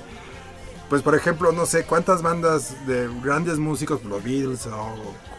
pues 0.90 1.02
por 1.02 1.16
ejemplo, 1.16 1.52
no 1.52 1.66
sé 1.66 1.84
cuántas 1.84 2.22
bandas 2.22 2.76
de 2.86 3.10
grandes 3.24 3.58
músicos, 3.58 4.04
los 4.04 4.24
Beatles 4.24 4.68
o, 4.68 4.76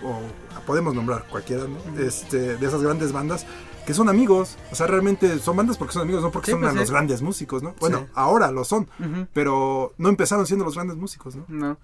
o- 0.04 0.62
podemos 0.66 0.94
nombrar 0.94 1.24
cualquiera, 1.28 1.64
¿no? 1.68 1.78
Este, 2.00 2.56
de 2.56 2.66
esas 2.66 2.82
grandes 2.82 3.12
bandas 3.12 3.46
que 3.86 3.94
son 3.94 4.08
amigos, 4.08 4.56
o 4.72 4.74
sea, 4.74 4.88
realmente 4.88 5.38
son 5.38 5.54
bandas 5.56 5.76
porque 5.78 5.92
son 5.92 6.02
amigos, 6.02 6.20
no 6.22 6.32
porque 6.32 6.46
Sí, 6.46 6.52
son 6.52 6.62
pues, 6.62 6.74
los 6.74 6.88
sí. 6.88 6.92
grandes 6.92 7.22
músicos, 7.22 7.62
¿no? 7.62 7.76
Bueno, 7.78 7.98
Sí. 8.00 8.04
ahora 8.14 8.50
lo 8.50 8.64
son, 8.64 8.88
pero 9.32 9.94
no 9.98 10.08
empezaron 10.08 10.44
siendo 10.46 10.64
los 10.64 10.74
grandes 10.74 10.96
músicos, 10.96 11.36
¿no? 11.36 11.44
No. 11.46 11.78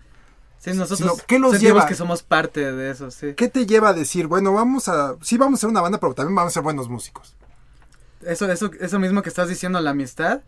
Sí, 0.59 0.71
nosotros 0.71 0.99
Sino, 0.99 1.13
¿qué 1.29 1.39
los 1.39 1.61
lleva? 1.61 1.87
que 1.87 1.95
somos 1.95 2.23
parte 2.25 2.73
de 2.73 2.91
eso, 2.91 3.11
sí. 3.13 3.35
¿Qué 3.37 3.49
te 3.49 3.67
lleva 3.67 3.91
a 3.91 3.93
decir, 3.93 4.27
bueno, 4.27 4.53
vamos 4.53 4.89
a, 4.89 5.15
sí 5.21 5.37
vamos 5.39 5.59
a 5.59 5.61
ser 5.61 5.71
una 5.71 5.81
banda, 5.81 5.99
pero 6.01 6.15
también 6.15 6.35
vamos 6.35 6.53
a 6.53 6.55
ser 6.55 6.63
buenos 6.65 6.89
músicos? 6.89 7.37
Eso, 8.27 8.51
eso, 8.51 8.71
eso 8.81 8.99
mismo 8.99 9.23
que 9.23 9.29
estás 9.29 9.49
diciendo, 9.49 9.81
la 9.81 9.91
amistad, 9.91 10.41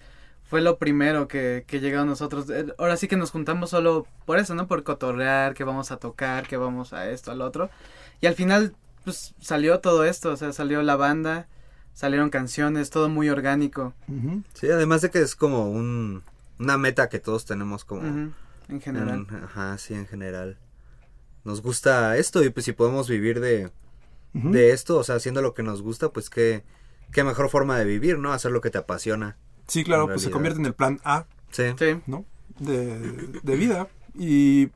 fue 0.44 0.60
lo 0.60 0.78
primero 0.78 1.26
que, 1.28 1.64
que 1.66 1.80
llegó 1.80 2.00
a 2.00 2.04
nosotros. 2.04 2.48
Eh, 2.50 2.66
Ahora 2.78 2.96
sí 2.96 3.08
que 3.08 3.16
nos 3.16 3.30
juntamos 3.30 3.70
solo 3.70 4.06
por 4.26 4.38
eso, 4.38 4.54
¿no? 4.54 4.66
Por 4.68 4.84
cotorrear, 4.84 5.54
que 5.54 5.64
vamos 5.64 5.90
a 5.90 5.96
tocar, 5.96 6.46
que 6.46 6.56
vamos 6.56 6.92
a 6.92 7.10
esto, 7.10 7.30
al 7.32 7.40
otro. 7.40 7.70
Y 8.20 8.26
al 8.26 8.34
final, 8.34 8.74
pues 9.04 9.34
salió 9.40 9.80
todo 9.80 10.04
esto, 10.04 10.30
o 10.32 10.36
sea, 10.36 10.52
salió 10.52 10.82
la 10.82 10.96
banda, 10.96 11.48
salieron 11.94 12.30
canciones, 12.30 12.90
todo 12.90 13.08
muy 13.08 13.28
orgánico. 13.30 13.94
Sí, 14.54 14.70
además 14.70 15.00
de 15.02 15.10
que 15.10 15.20
es 15.20 15.34
como 15.34 15.70
un, 15.70 16.22
una 16.58 16.78
meta 16.78 17.08
que 17.08 17.18
todos 17.18 17.44
tenemos 17.44 17.84
como... 17.84 18.02
En 18.68 18.80
general. 18.80 19.26
en- 19.30 19.44
ajá, 19.44 19.76
sí, 19.78 19.92
en 19.94 20.06
general. 20.06 20.58
Nos 21.44 21.60
gusta 21.60 22.16
esto 22.16 22.42
y 22.42 22.48
pues 22.50 22.64
si 22.64 22.72
podemos 22.72 23.08
vivir 23.08 23.40
de, 23.40 23.70
de 24.32 24.70
esto, 24.72 24.96
o 24.98 25.04
sea, 25.04 25.16
haciendo 25.16 25.42
lo 25.42 25.52
que 25.52 25.62
nos 25.62 25.82
gusta, 25.82 26.08
pues 26.10 26.30
qué, 26.30 26.64
qué 27.12 27.22
mejor 27.24 27.50
forma 27.50 27.78
de 27.78 27.84
vivir, 27.84 28.18
¿no? 28.18 28.32
Hacer 28.32 28.50
lo 28.52 28.60
que 28.62 28.70
te 28.70 28.78
apasiona. 28.78 29.36
Sí, 29.66 29.84
claro, 29.84 30.06
pues 30.06 30.22
se 30.22 30.30
convierte 30.30 30.60
en 30.60 30.66
el 30.66 30.74
plan 30.74 31.00
A, 31.04 31.26
Sí. 31.50 31.64
Sí. 31.78 32.00
¿no? 32.06 32.24
De, 32.58 32.98
de 33.42 33.56
vida. 33.56 33.88
Y 34.14 34.68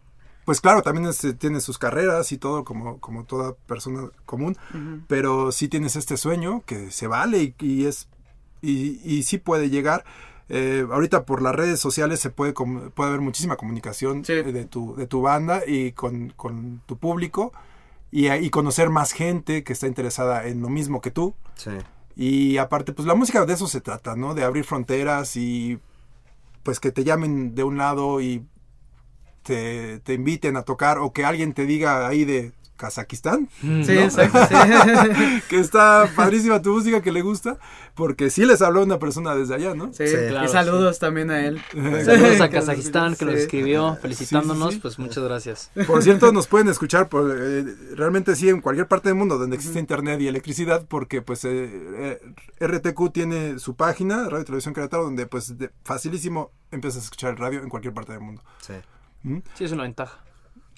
pues 0.45 0.61
claro, 0.61 0.83
también 0.83 1.07
este, 1.09 1.35
tiene 1.35 1.61
sus 1.61 1.77
carreras 1.79 2.33
y 2.33 2.39
todo 2.39 2.65
como, 2.65 2.99
como 3.01 3.25
toda 3.25 3.55
persona 3.67 4.09
común, 4.27 4.57
pero 5.07 5.53
sí 5.53 5.69
tienes 5.69 5.95
este 5.97 6.17
sueño 6.17 6.63
que 6.67 6.91
se 6.91 7.07
vale 7.07 7.43
y, 7.43 7.55
y 7.61 7.85
es 7.87 8.09
y, 8.63 9.01
y 9.05 9.23
sí 9.25 9.39
puede 9.39 9.71
llegar. 9.71 10.05
Eh, 10.49 10.87
ahorita 10.91 11.25
por 11.27 11.43
las 11.43 11.55
redes 11.55 11.79
sociales 11.79 12.21
se 12.21 12.31
puede 12.31 12.55
com- 12.55 12.91
puede 12.93 13.11
haber 13.11 13.21
muchísima 13.21 13.57
comunicación 13.57 14.25
Sí. 14.25 14.33
eh, 14.33 14.43
de 14.45 14.65
tu 14.65 14.97
de 14.97 15.07
tu 15.07 15.21
banda 15.21 15.61
y 15.67 15.93
con, 15.93 16.33
con 16.35 16.81
tu 16.87 16.97
público 16.97 17.53
y, 18.11 18.31
y 18.31 18.49
conocer 18.49 18.89
más 18.89 19.13
gente 19.13 19.63
que 19.63 19.75
está 19.75 19.87
interesada 19.87 20.47
en 20.47 20.63
lo 20.63 20.71
mismo 20.71 21.03
que 21.03 21.11
tú 21.11 21.35
Sí. 21.55 21.73
Y 22.19 22.59
aparte, 22.59 22.93
pues 22.93 23.07
la 23.07 23.15
música 23.15 23.47
de 23.47 23.53
eso 23.55 23.69
se 23.69 23.81
trata, 23.81 24.17
¿no? 24.17 24.35
De 24.35 24.43
abrir 24.43 24.65
fronteras 24.65 25.37
y 25.37 25.79
pues 26.65 26.81
que 26.81 26.91
te 26.91 27.05
llamen 27.05 27.55
de 27.55 27.63
un 27.63 27.79
lado 27.79 28.21
y 28.21 28.45
te, 29.45 30.01
te 30.01 30.15
inviten 30.15 30.57
a 30.57 30.63
tocar 30.63 30.99
o 30.99 31.13
que 31.13 31.25
alguien 31.25 31.55
te 31.55 31.65
diga 31.65 32.09
ahí 32.09 32.25
de 32.25 32.53
Kazajistán, 32.79 33.51
Sí, 33.61 33.67
¿no? 33.67 33.91
exacto, 34.01 34.39
sí. 34.49 34.55
que 35.51 35.59
está 35.61 36.09
padrísima 36.17 36.63
tu 36.63 36.71
música, 36.73 37.03
que 37.03 37.13
le 37.13 37.21
gusta, 37.21 37.59
porque 37.95 38.31
sí 38.31 38.47
les 38.47 38.63
habló 38.63 38.83
una 38.85 38.99
persona 38.99 39.35
desde 39.35 39.55
allá, 39.57 39.75
¿no? 39.75 39.93
Sí, 39.93 40.07
Sí. 40.09 40.15
y 40.17 40.29
Claro, 40.31 40.49
saludos 40.49 40.99
también 40.99 41.31
a 41.31 41.45
él. 41.45 41.61
Saludos 41.73 42.41
a 42.41 42.47
Sí. 42.47 42.51
Kazajistán 42.53 43.17
que 43.17 43.25
nos 43.27 43.35
Sí. 43.35 43.41
escribió 43.43 43.97
felicitándonos, 44.01 44.69
Sí, 44.69 44.71
sí, 44.71 44.77
sí. 44.77 44.81
pues 44.81 44.99
muchas 44.99 45.25
gracias. 45.25 45.71
Por 45.87 46.03
cierto, 46.03 46.33
nos 46.33 46.47
pueden 46.47 46.69
escuchar 46.69 47.09
por, 47.09 47.31
eh, 47.37 47.65
realmente 47.97 48.35
sí 48.37 48.49
en 48.49 48.61
cualquier 48.61 48.87
parte 48.87 49.09
del 49.11 49.17
mundo 49.19 49.37
donde 49.37 49.57
existe 49.57 49.79
internet 49.79 50.21
y 50.21 50.29
electricidad, 50.29 50.87
porque 50.89 51.21
pues 51.21 51.45
eh, 51.45 51.51
eh, 51.51 52.21
RTQ 52.61 53.11
tiene 53.13 53.59
su 53.59 53.75
página, 53.77 54.29
Radio 54.29 54.45
Televisión 54.45 54.73
Querétaro, 54.73 55.03
donde 55.05 55.27
pues 55.27 55.59
de- 55.59 55.71
facilísimo 55.85 56.53
empiezas 56.71 57.03
a 57.03 57.05
escuchar 57.05 57.31
el 57.33 57.37
radio 57.37 57.61
en 57.63 57.69
cualquier 57.69 57.93
parte 57.93 58.13
del 58.13 58.21
mundo. 58.21 58.43
Sí. 58.61 58.75
¿Mm? 59.25 59.39
Sí, 59.55 59.65
es 59.65 59.73
una 59.73 59.83
ventaja. 59.83 60.21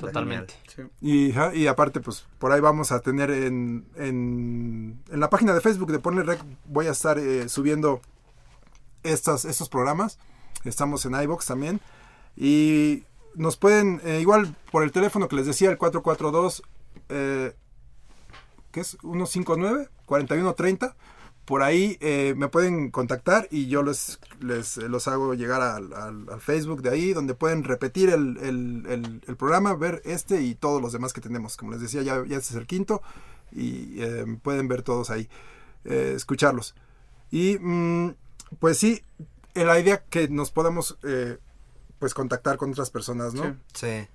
Totalmente. 0.00 0.54
Sí. 0.74 0.82
Y, 1.00 1.32
y 1.58 1.66
aparte, 1.66 2.00
pues 2.00 2.26
por 2.38 2.52
ahí 2.52 2.60
vamos 2.60 2.92
a 2.92 3.00
tener 3.00 3.30
en, 3.30 3.86
en, 3.96 5.02
en 5.10 5.20
la 5.20 5.30
página 5.30 5.52
de 5.54 5.60
Facebook 5.60 5.92
de 5.92 5.98
Ponle 5.98 6.22
Rec, 6.22 6.42
voy 6.66 6.86
a 6.86 6.92
estar 6.92 7.18
eh, 7.18 7.48
subiendo 7.48 8.00
estas, 9.02 9.44
estos 9.44 9.68
programas. 9.68 10.18
Estamos 10.64 11.04
en 11.04 11.14
iBox 11.14 11.46
también. 11.46 11.80
Y 12.36 13.04
nos 13.34 13.56
pueden, 13.56 14.00
eh, 14.04 14.20
igual 14.20 14.54
por 14.70 14.82
el 14.82 14.92
teléfono 14.92 15.28
que 15.28 15.36
les 15.36 15.46
decía, 15.46 15.70
el 15.70 15.78
442, 15.78 16.62
eh, 17.10 17.54
¿qué 18.70 18.80
es? 18.80 18.98
159-4130. 18.98 20.94
Por 21.50 21.64
ahí 21.64 21.98
eh, 22.00 22.34
me 22.36 22.46
pueden 22.46 22.92
contactar 22.92 23.48
y 23.50 23.66
yo 23.66 23.82
les, 23.82 24.20
les 24.38 24.78
eh, 24.78 24.88
los 24.88 25.08
hago 25.08 25.34
llegar 25.34 25.60
al, 25.62 25.92
al- 25.94 26.28
al 26.30 26.40
Facebook 26.40 26.80
de 26.80 26.90
ahí, 26.90 27.12
donde 27.12 27.34
pueden 27.34 27.64
repetir 27.64 28.08
el, 28.10 28.36
el- 28.36 28.84
el- 28.88 29.20
el 29.26 29.36
programa, 29.36 29.74
ver 29.74 30.00
este 30.04 30.42
y 30.42 30.54
todos 30.54 30.80
los 30.80 30.92
demás 30.92 31.12
que 31.12 31.20
tenemos. 31.20 31.56
Como 31.56 31.72
les 31.72 31.80
decía, 31.80 32.02
ya, 32.02 32.24
ya 32.24 32.36
este 32.36 32.54
es 32.54 32.54
el 32.54 32.68
quinto 32.68 33.02
y 33.50 34.00
eh, 34.00 34.24
pueden 34.40 34.68
ver 34.68 34.82
todos 34.82 35.10
ahí, 35.10 35.28
eh, 35.84 36.12
escucharlos. 36.14 36.76
Y 37.32 37.58
mm, 37.60 38.14
pues 38.60 38.78
sí, 38.78 39.02
la 39.54 39.76
idea 39.80 40.04
que 40.04 40.28
nos 40.28 40.52
podamos 40.52 40.98
pues 41.98 42.14
contactar 42.14 42.58
con 42.58 42.70
otras 42.70 42.90
personas, 42.90 43.34
¿no? 43.34 43.56
Sí. 43.74 44.06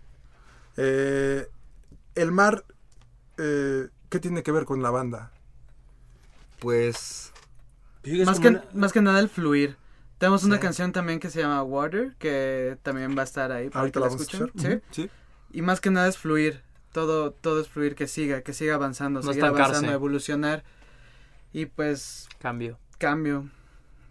Sí. 0.78 1.52
El 2.16 2.32
mar, 2.32 2.64
¿qué 3.36 4.20
tiene 4.22 4.42
que 4.42 4.54
ver 4.54 4.64
con 4.64 4.82
la 4.82 4.90
banda? 4.90 5.34
Pues... 6.66 7.32
Más 8.26 8.40
que, 8.40 8.60
más 8.74 8.92
que 8.92 9.00
nada 9.02 9.20
el 9.20 9.30
fluir. 9.30 9.78
Tenemos 10.18 10.44
una 10.44 10.60
canción 10.60 10.92
también 10.92 11.20
que 11.20 11.30
se 11.30 11.40
llama 11.42 11.62
Water, 11.62 12.16
que 12.18 12.76
también 12.82 13.16
va 13.16 13.22
a 13.22 13.26
estar 13.26 13.52
ahí 13.52 13.70
para 13.70 13.82
Ahorita 13.82 14.00
que 14.00 14.00
la 14.00 14.06
la 14.06 14.10
vamos 14.10 14.22
a 14.22 14.24
escuchen. 14.24 14.48
escuchar. 14.48 14.82
¿sí? 14.90 15.10
Y 15.52 15.62
más 15.62 15.80
que 15.80 15.92
nada 15.92 16.08
es 16.08 16.18
fluir. 16.18 16.64
Todo, 16.92 17.30
todo 17.34 17.62
es 17.62 17.68
fluir, 17.68 17.94
que 17.94 18.08
siga, 18.08 18.42
que 18.42 18.54
siga 18.54 18.74
avanzando, 18.74 19.22
No 19.22 19.28
seguir 19.32 19.46
avanzando, 19.46 19.92
evolucionar. 19.92 20.64
Y 21.54 21.68
pues 21.68 22.28
Cambio. 22.40 22.80
cambio. 22.98 23.48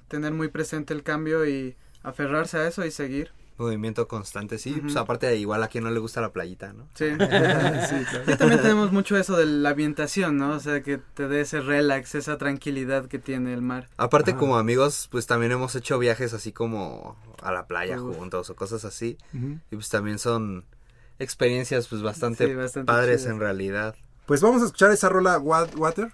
Tener 0.06 0.32
muy 0.32 0.46
presente 0.46 0.94
el 0.94 1.02
cambio 1.02 1.44
y 1.44 1.76
aferrarse 2.04 2.58
a 2.58 2.68
eso 2.68 2.84
y 2.84 2.92
seguir. 2.92 3.32
Movimiento 3.56 4.08
constante, 4.08 4.58
sí. 4.58 4.72
Pues 4.82 4.96
aparte, 4.96 5.36
igual 5.36 5.62
a 5.62 5.68
quien 5.68 5.84
no 5.84 5.90
le 5.90 6.00
gusta 6.00 6.20
la 6.20 6.32
playita, 6.32 6.72
¿no? 6.72 6.88
Sí. 6.94 7.04
Sí, 7.14 8.04
claro. 8.10 8.24
Y 8.32 8.36
también 8.36 8.60
tenemos 8.60 8.90
mucho 8.90 9.16
eso 9.16 9.36
de 9.36 9.46
la 9.46 9.70
ambientación, 9.70 10.36
¿no? 10.38 10.50
O 10.56 10.60
sea, 10.60 10.82
que 10.82 10.98
te 10.98 11.28
dé 11.28 11.42
ese 11.42 11.60
relax, 11.60 12.14
esa 12.16 12.36
tranquilidad 12.38 13.06
que 13.06 13.18
tiene 13.20 13.52
el 13.54 13.62
mar. 13.62 13.88
Aparte, 13.96 14.32
Ajá. 14.32 14.40
como 14.40 14.56
amigos, 14.56 15.08
pues 15.10 15.26
también 15.28 15.52
hemos 15.52 15.74
hecho 15.76 15.98
viajes 16.00 16.32
así 16.34 16.50
como 16.52 17.16
a 17.42 17.52
la 17.52 17.66
playa 17.66 18.02
Uf. 18.02 18.16
juntos 18.16 18.50
o 18.50 18.56
cosas 18.56 18.84
así. 18.84 19.18
Y 19.70 19.76
pues 19.76 19.88
también 19.88 20.18
son 20.18 20.64
experiencias 21.20 21.86
pues 21.88 22.02
bastante, 22.02 22.46
Sí, 22.48 22.54
bastante 22.54 22.86
padres 22.92 23.20
chidas. 23.22 23.32
en 23.34 23.40
realidad. 23.40 23.94
Pues 24.26 24.40
vamos 24.40 24.62
a 24.62 24.66
escuchar 24.66 24.90
esa 24.90 25.08
rola 25.08 25.38
Wa- 25.38 25.68
Water. 25.76 26.12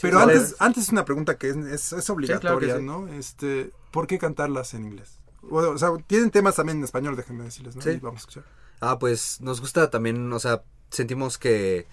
Pero 0.00 0.18
¿cuál 0.18 0.30
antes, 0.30 0.50
es? 0.52 0.56
antes 0.60 0.88
una 0.90 1.04
pregunta 1.04 1.36
que 1.38 1.48
es, 1.48 1.56
es- 1.56 1.92
es 1.92 2.10
obligatoria, 2.10 2.76
sí. 2.76 2.82
¿no? 2.84 3.08
Este, 3.08 3.72
¿por 3.90 4.06
qué 4.06 4.18
cantarlas 4.18 4.74
en 4.74 4.84
inglés? 4.84 5.17
O, 5.42 5.56
o 5.58 5.78
sea, 5.78 5.90
tienen 6.06 6.30
temas 6.30 6.56
también 6.56 6.78
en 6.78 6.84
español, 6.84 7.16
déjenme 7.16 7.44
decirles, 7.44 7.76
¿no? 7.76 7.82
Sí. 7.82 7.90
Y 7.90 7.96
vamos 7.98 8.20
a 8.20 8.22
escuchar. 8.22 8.44
Ah, 8.80 8.98
pues 8.98 9.40
nos 9.40 9.60
gusta 9.60 9.90
también, 9.90 10.32
o 10.32 10.38
sea, 10.38 10.62
sentimos 10.90 11.38
que 11.38 11.86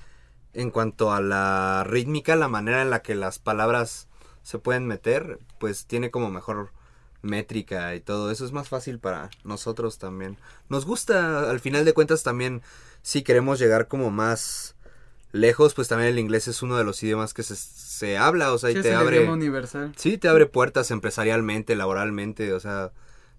en 0.53 0.71
cuanto 0.71 1.11
a 1.11 1.21
la 1.21 1.83
rítmica, 1.85 2.35
la 2.35 2.47
manera 2.47 2.81
en 2.81 2.89
la 2.89 3.01
que 3.01 3.15
las 3.15 3.39
palabras 3.39 4.07
se 4.43 4.59
pueden 4.59 4.85
meter, 4.87 5.39
pues 5.59 5.85
tiene 5.85 6.11
como 6.11 6.29
mejor 6.29 6.71
métrica 7.21 7.95
y 7.95 8.01
todo 8.01 8.29
eso 8.29 8.45
es 8.45 8.51
más 8.51 8.69
fácil 8.69 8.99
para 8.99 9.29
nosotros 9.43 9.97
también. 9.97 10.37
Nos 10.69 10.85
gusta, 10.85 11.49
al 11.49 11.59
final 11.59 11.83
de 11.83 11.93
cuentas 11.93 12.23
también, 12.23 12.61
si 13.01 13.23
queremos 13.23 13.57
llegar 13.59 13.87
como 13.87 14.11
más 14.11 14.75
lejos, 15.31 15.73
pues 15.73 15.87
también 15.87 16.11
el 16.11 16.19
inglés 16.19 16.47
es 16.47 16.61
uno 16.61 16.77
de 16.77 16.83
los 16.83 17.01
idiomas 17.03 17.33
que 17.33 17.43
se, 17.43 17.55
se 17.55 18.17
habla, 18.17 18.53
o 18.53 18.57
sea, 18.57 18.69
Sí, 18.69 18.75
y 18.75 18.79
es 18.79 18.83
te 18.83 18.91
el 18.91 18.95
abre... 18.95 19.17
idioma 19.17 19.33
universal. 19.33 19.93
Sí, 19.97 20.17
te 20.17 20.27
abre 20.29 20.45
puertas 20.45 20.91
empresarialmente, 20.91 21.75
laboralmente, 21.75 22.53
o 22.53 22.59
sea, 22.59 22.91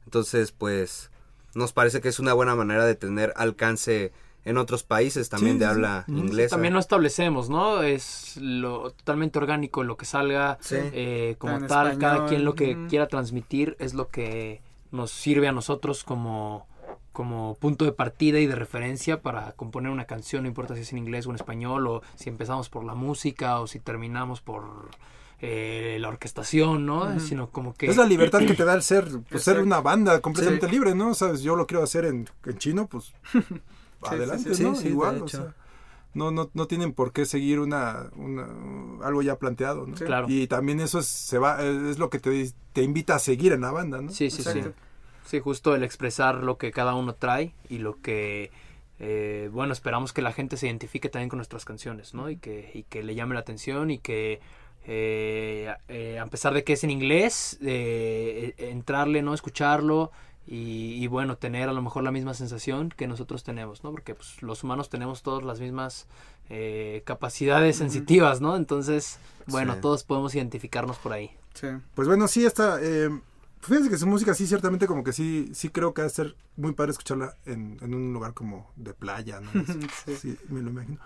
entonces 0.07 0.53
pues 0.53 1.11
nos 1.55 1.73
parece 1.73 2.01
que 2.01 2.09
es 2.09 2.19
una 2.19 2.33
buena 2.33 2.55
manera 2.55 2.85
de 2.87 2.95
tener 2.95 3.33
alcance 3.37 4.13
en 4.45 4.59
otros 4.59 4.85
países 4.85 5.29
también 5.29 5.57
Sí, 5.57 5.59
de 5.61 5.65
sí, 5.65 5.71
sí. 5.71 5.75
habla 5.77 6.05
Ujú. 6.09 6.19
inglesa. 6.19 6.55
También 6.57 6.75
lo 6.75 6.81
establecemos, 6.81 7.51
¿no? 7.51 7.83
Es 7.83 8.37
lo 8.37 8.93
totalmente 8.93 9.39
orgánico, 9.39 9.83
lo 9.83 9.97
que 9.97 10.05
salga 10.07 10.59
Sí. 10.61 10.77
eh, 10.79 11.35
como 11.39 11.57
En 11.57 11.67
tal, 11.67 11.99
cada 11.99 12.27
quien 12.27 12.45
lo 12.45 12.55
que 12.55 12.87
quiera 12.89 13.09
transmitir 13.09 13.77
es 13.81 13.93
lo 13.95 14.09
que 14.09 14.63
nos 14.93 15.11
sirve 15.11 15.49
a 15.49 15.53
nosotros 15.53 16.05
como, 16.05 16.69
como 17.13 17.57
punto 17.57 17.85
de 17.85 17.91
partida 17.93 18.39
y 18.39 18.47
de 18.47 18.55
referencia 18.55 19.21
para 19.21 19.51
componer 19.53 19.91
una 19.91 20.05
canción, 20.05 20.45
no 20.45 20.49
importa 20.49 20.77
si 20.77 20.83
es 20.83 20.93
en 20.93 20.99
inglés 20.99 21.27
o 21.27 21.31
en 21.31 21.37
español, 21.37 21.87
o 21.89 22.03
si 22.15 22.29
empezamos 22.29 22.69
por 22.69 22.85
la 22.85 22.95
música, 22.95 23.59
o 23.59 23.67
si 23.67 23.81
terminamos 23.81 24.41
por 24.43 24.63
eh, 25.41 25.99
la 26.01 26.09
orquestación, 26.09 26.87
¿no? 26.87 27.21
Sino 27.21 27.51
como 27.51 27.75
que... 27.75 27.87
Es 27.87 27.97
la 27.97 28.07
libertad 28.07 28.41
que 28.47 28.55
te 28.55 28.65
da 28.65 28.75
el 28.75 28.83
ser, 28.83 29.07
pues, 29.29 29.43
ser 29.43 29.61
una 29.61 29.81
banda 29.81 30.21
completamente 30.21 30.67
Sí. 30.67 30.73
libre, 30.73 30.95
¿no? 30.95 31.15
Sabes, 31.15 31.43
yo 31.43 31.57
lo 31.57 31.67
quiero 31.67 31.83
hacer 31.83 32.05
en, 32.07 32.29
en 32.45 32.59
chino, 32.59 32.87
pues 32.87 33.13
adelante, 34.03 34.55
sí, 34.55 34.63
¿no? 34.63 34.75
sí, 34.75 34.89
Igual, 34.89 35.23
o 35.23 35.29
sea, 35.29 35.55
no, 36.15 36.31
no, 36.31 36.51
no 36.55 36.67
tienen 36.67 36.93
por 36.93 37.13
qué 37.13 37.27
seguir 37.27 37.61
una, 37.61 38.09
una 38.17 38.47
algo 39.07 39.21
ya 39.23 39.37
planteado, 39.37 39.87
¿no? 39.87 39.97
Sí. 39.97 40.05
Claro. 40.05 40.27
Y 40.29 40.47
también 40.47 40.81
eso 40.81 41.01
es, 41.01 41.07
se 41.07 41.39
va, 41.39 41.63
es 41.63 41.99
lo 41.99 42.09
que 42.09 42.19
te, 42.19 42.51
te 42.73 42.83
invita 42.83 43.17
a 43.17 43.19
seguir 43.19 43.53
en 43.53 43.61
la 43.61 43.71
banda, 43.73 44.01
¿no? 44.01 44.11
Sí, 44.11 44.31
sí, 44.31 44.43
sí. 44.43 44.63
Sí, 45.27 45.41
justo 45.41 45.75
el 45.75 45.83
expresar 45.83 46.37
lo 46.37 46.57
que 46.57 46.71
cada 46.71 46.95
uno 46.95 47.15
trae 47.15 47.53
y 47.69 47.79
lo 47.79 48.01
que, 48.01 48.53
eh, 49.01 49.51
bueno, 49.53 49.73
esperamos 49.73 50.13
que 50.13 50.23
la 50.23 50.33
gente 50.33 50.57
se 50.57 50.69
identifique 50.69 51.09
también 51.09 51.29
con 51.29 51.39
nuestras 51.39 51.65
canciones, 51.65 52.15
¿no? 52.15 52.31
Y 52.31 52.37
que, 52.37 52.71
y 52.73 52.85
que 52.85 53.03
le 53.03 53.15
llame 53.17 53.35
la 53.35 53.41
atención 53.41 53.91
y 53.91 53.99
que, 53.99 54.41
eh, 54.89 55.75
eh, 55.89 56.19
a 56.19 56.27
pesar 56.27 56.55
de 56.55 56.63
que 56.65 56.73
es 56.75 56.85
en 56.85 56.91
inglés, 56.91 57.59
eh, 57.61 58.55
eh, 58.57 58.71
entrarle, 58.71 59.21
¿no? 59.21 59.35
Escucharlo 59.35 60.13
y, 60.47 60.93
y, 61.03 61.07
bueno, 61.09 61.37
tener 61.37 61.69
a 61.69 61.73
lo 61.73 61.83
mejor 61.83 62.05
la 62.05 62.13
misma 62.13 62.33
sensación 62.33 62.91
que 62.97 63.09
nosotros 63.09 63.43
tenemos, 63.43 63.83
¿no? 63.83 63.91
Porque 63.91 64.15
pues, 64.15 64.41
los 64.43 64.63
humanos 64.63 64.89
tenemos 64.89 65.23
todas 65.25 65.43
las 65.43 65.59
mismas 65.59 66.07
eh, 66.49 67.03
capacidades 67.05 67.77
sensitivas, 67.77 68.41
¿no? 68.41 68.55
Entonces, 68.55 69.19
bueno, 69.49 69.75
Sí. 69.75 69.81
todos 69.81 70.05
podemos 70.05 70.33
identificarnos 70.37 70.99
por 70.99 71.13
ahí. 71.13 71.33
Sí. 71.55 71.67
Pues 71.97 72.07
bueno, 72.07 72.29
sí, 72.29 72.47
está. 72.47 72.79
Eh, 72.81 73.11
fíjense 73.61 73.91
que 73.91 73.99
su 73.99 74.07
música 74.07 74.35
sí, 74.35 74.47
ciertamente 74.47 74.87
como 74.87 75.03
que 75.03 75.13
sí, 75.13 75.51
sí 75.53 75.71
creo 75.71 75.93
que 75.95 76.03
va 76.03 76.07
a 76.07 76.11
ser 76.11 76.37
muy 76.57 76.71
padre 76.75 76.93
escucharla 76.93 77.35
en, 77.45 77.77
en 77.83 77.93
un 77.93 78.13
lugar 78.13 78.33
como 78.35 78.71
de 78.77 78.95
playa, 78.95 79.41
¿no? 79.41 79.51
Sí. 80.05 80.15
Sí, 80.17 80.39
me 80.49 80.61
lo 80.63 80.71
imagino. 80.71 81.01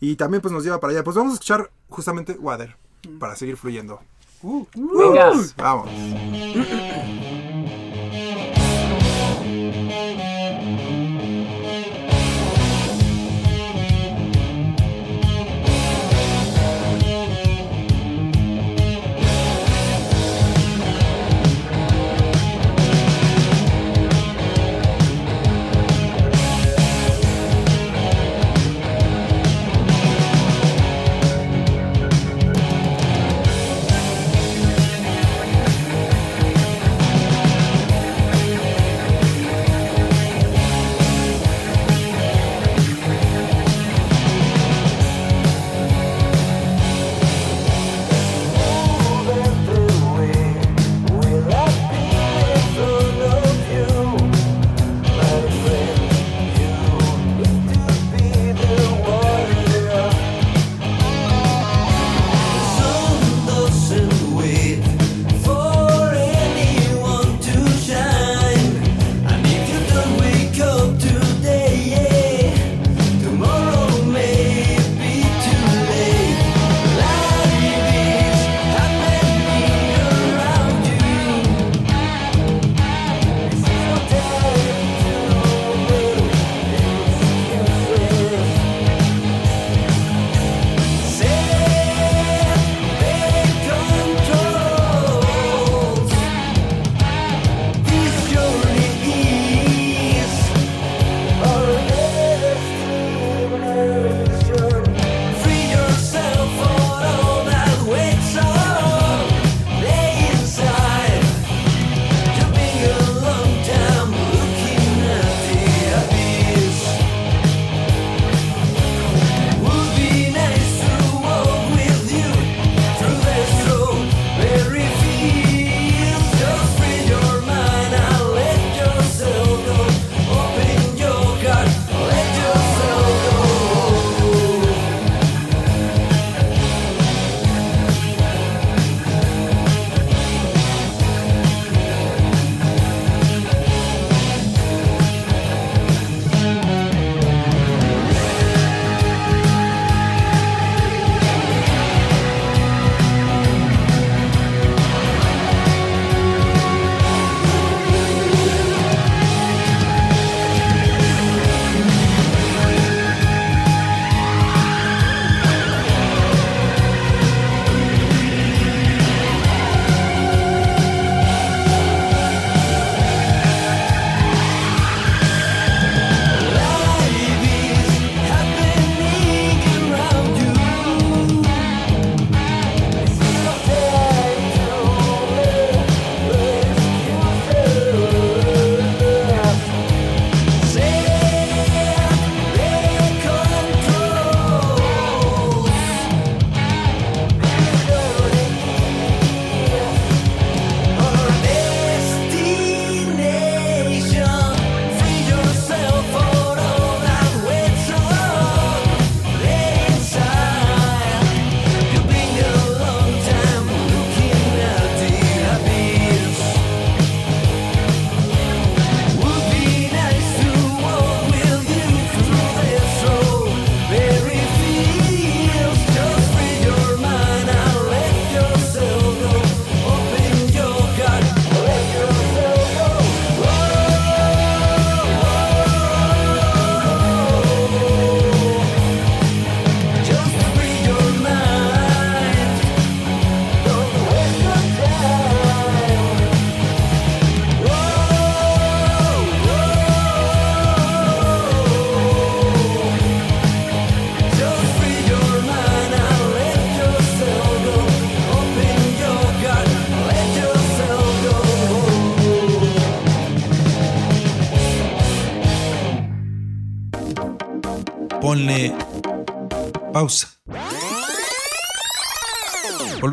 Y 0.00 0.16
también 0.16 0.40
pues 0.40 0.52
nos 0.54 0.64
lleva 0.64 0.80
para 0.80 0.92
allá. 0.94 1.04
Pues 1.04 1.16
vamos 1.16 1.32
a 1.32 1.34
escuchar 1.34 1.70
justamente 1.90 2.32
Water 2.38 2.76
para 3.18 3.36
seguir 3.36 3.56
fluyendo. 3.56 4.00
Venga. 4.42 5.32
Vamos. 5.56 5.90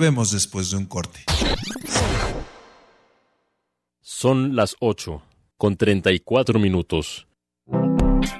Volvemos 0.03 0.31
después 0.33 0.69
de 0.69 0.75
un 0.75 0.85
corte. 0.85 1.21
Son 4.01 4.53
las 4.53 4.75
8 4.81 5.21
con 5.57 5.77
34 5.77 6.59
minutos. 6.59 7.25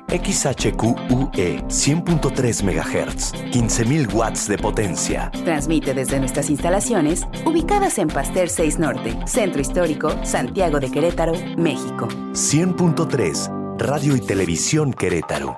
XHQUE 0.10 1.64
100.3 1.70 2.64
MHz, 2.64 3.34
15.000 3.34 4.14
watts 4.14 4.50
de 4.50 4.58
potencia. 4.58 5.32
Transmite 5.46 5.94
desde 5.94 6.20
nuestras 6.20 6.50
instalaciones 6.50 7.24
ubicadas 7.46 7.98
en 7.98 8.10
Pasteur 8.10 8.50
6 8.50 8.80
Norte, 8.80 9.18
Centro 9.26 9.62
Histórico, 9.62 10.14
Santiago 10.26 10.82
de 10.82 10.92
Querétaro, 10.92 11.32
México. 11.58 12.10
100.3 12.34 13.78
Radio 13.78 14.18
y 14.18 14.20
Televisión 14.20 14.92
Querétaro. 14.92 15.56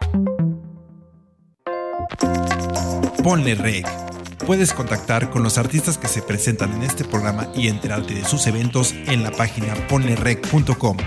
Ponle 3.23 3.55
Reg. 3.55 4.14
Puedes 4.45 4.73
contactar 4.73 5.31
con 5.31 5.41
los 5.41 5.58
artistas 5.58 5.97
que 5.97 6.08
se 6.08 6.21
presentan 6.21 6.71
en 6.73 6.84
este 6.84 7.03
programa 7.03 7.47
y 7.55 7.67
enterarte 7.67 8.13
de 8.13 8.25
sus 8.25 8.45
eventos 8.45 8.93
en 9.08 9.23
la 9.23 9.31
página 9.31 9.73
ponlerec.com. 9.88 10.97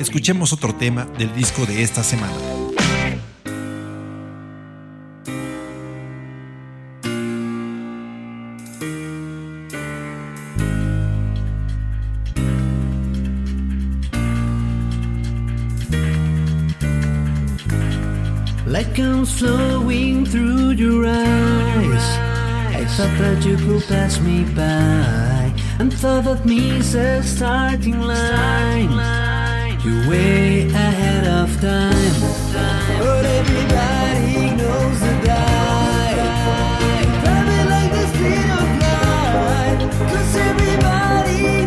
Escuchemos 0.00 0.52
otro 0.52 0.74
tema 0.74 1.04
del 1.16 1.32
disco 1.34 1.64
de 1.64 1.82
esta 1.82 2.02
semana. 2.02 2.34
Flowing 19.38 20.24
through 20.24 20.72
your 20.72 21.06
eyes. 21.06 21.47
Thought 22.98 23.18
that 23.18 23.44
you 23.44 23.56
could 23.56 23.86
pass 23.86 24.18
me 24.18 24.42
by, 24.56 25.52
and 25.78 25.94
thought 25.94 26.24
that 26.24 26.44
me's 26.44 26.96
a 26.96 27.22
starting 27.22 28.00
line. 28.00 28.90
You're 29.84 30.08
way 30.10 30.66
ahead 30.66 31.24
of 31.28 31.48
time, 31.60 32.20
but 32.98 33.24
everybody 33.24 34.50
knows 34.56 34.98
the 34.98 35.14
die. 35.24 36.14
Driving 37.22 37.68
like 37.70 37.92
the 37.92 38.06
speed 38.08 38.50
of 38.58 38.68
light, 38.82 39.80
'cause 40.10 40.34
everybody 40.50 41.57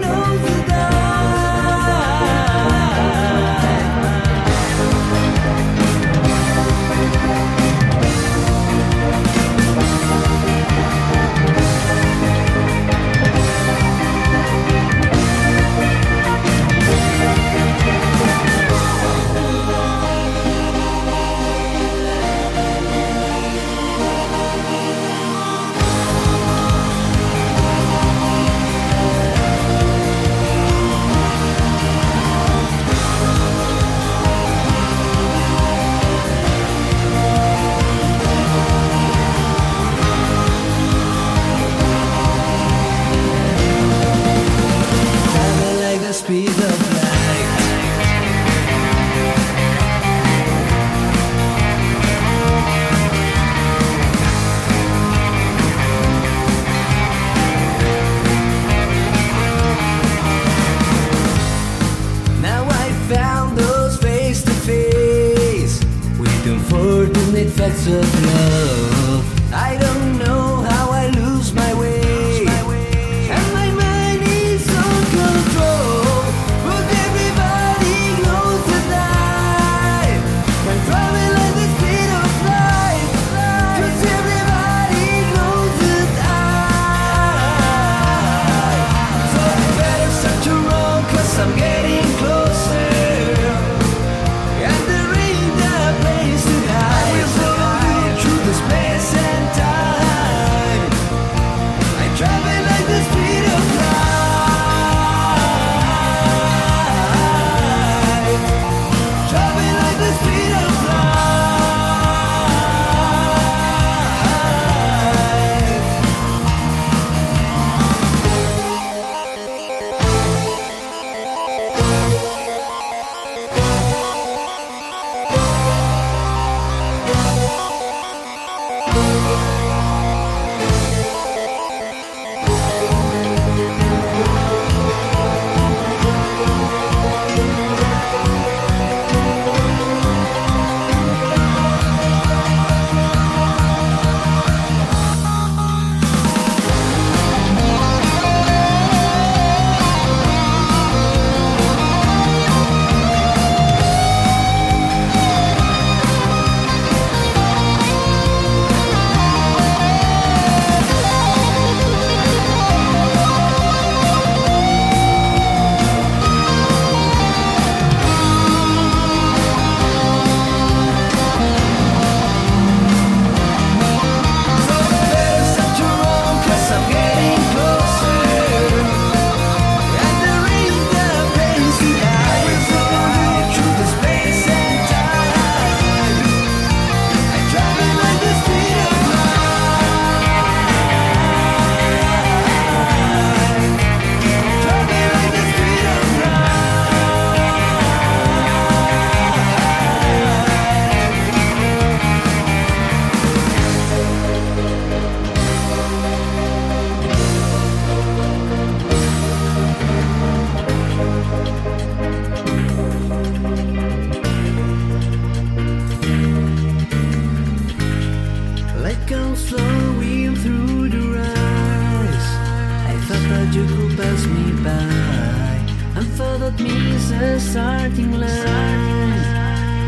pass 224.11 224.25
me 224.27 224.51
by 224.63 225.99
and 225.99 226.07
followed 226.17 226.59
me 226.59 226.97
starting 227.39 228.11
line. 228.11 229.21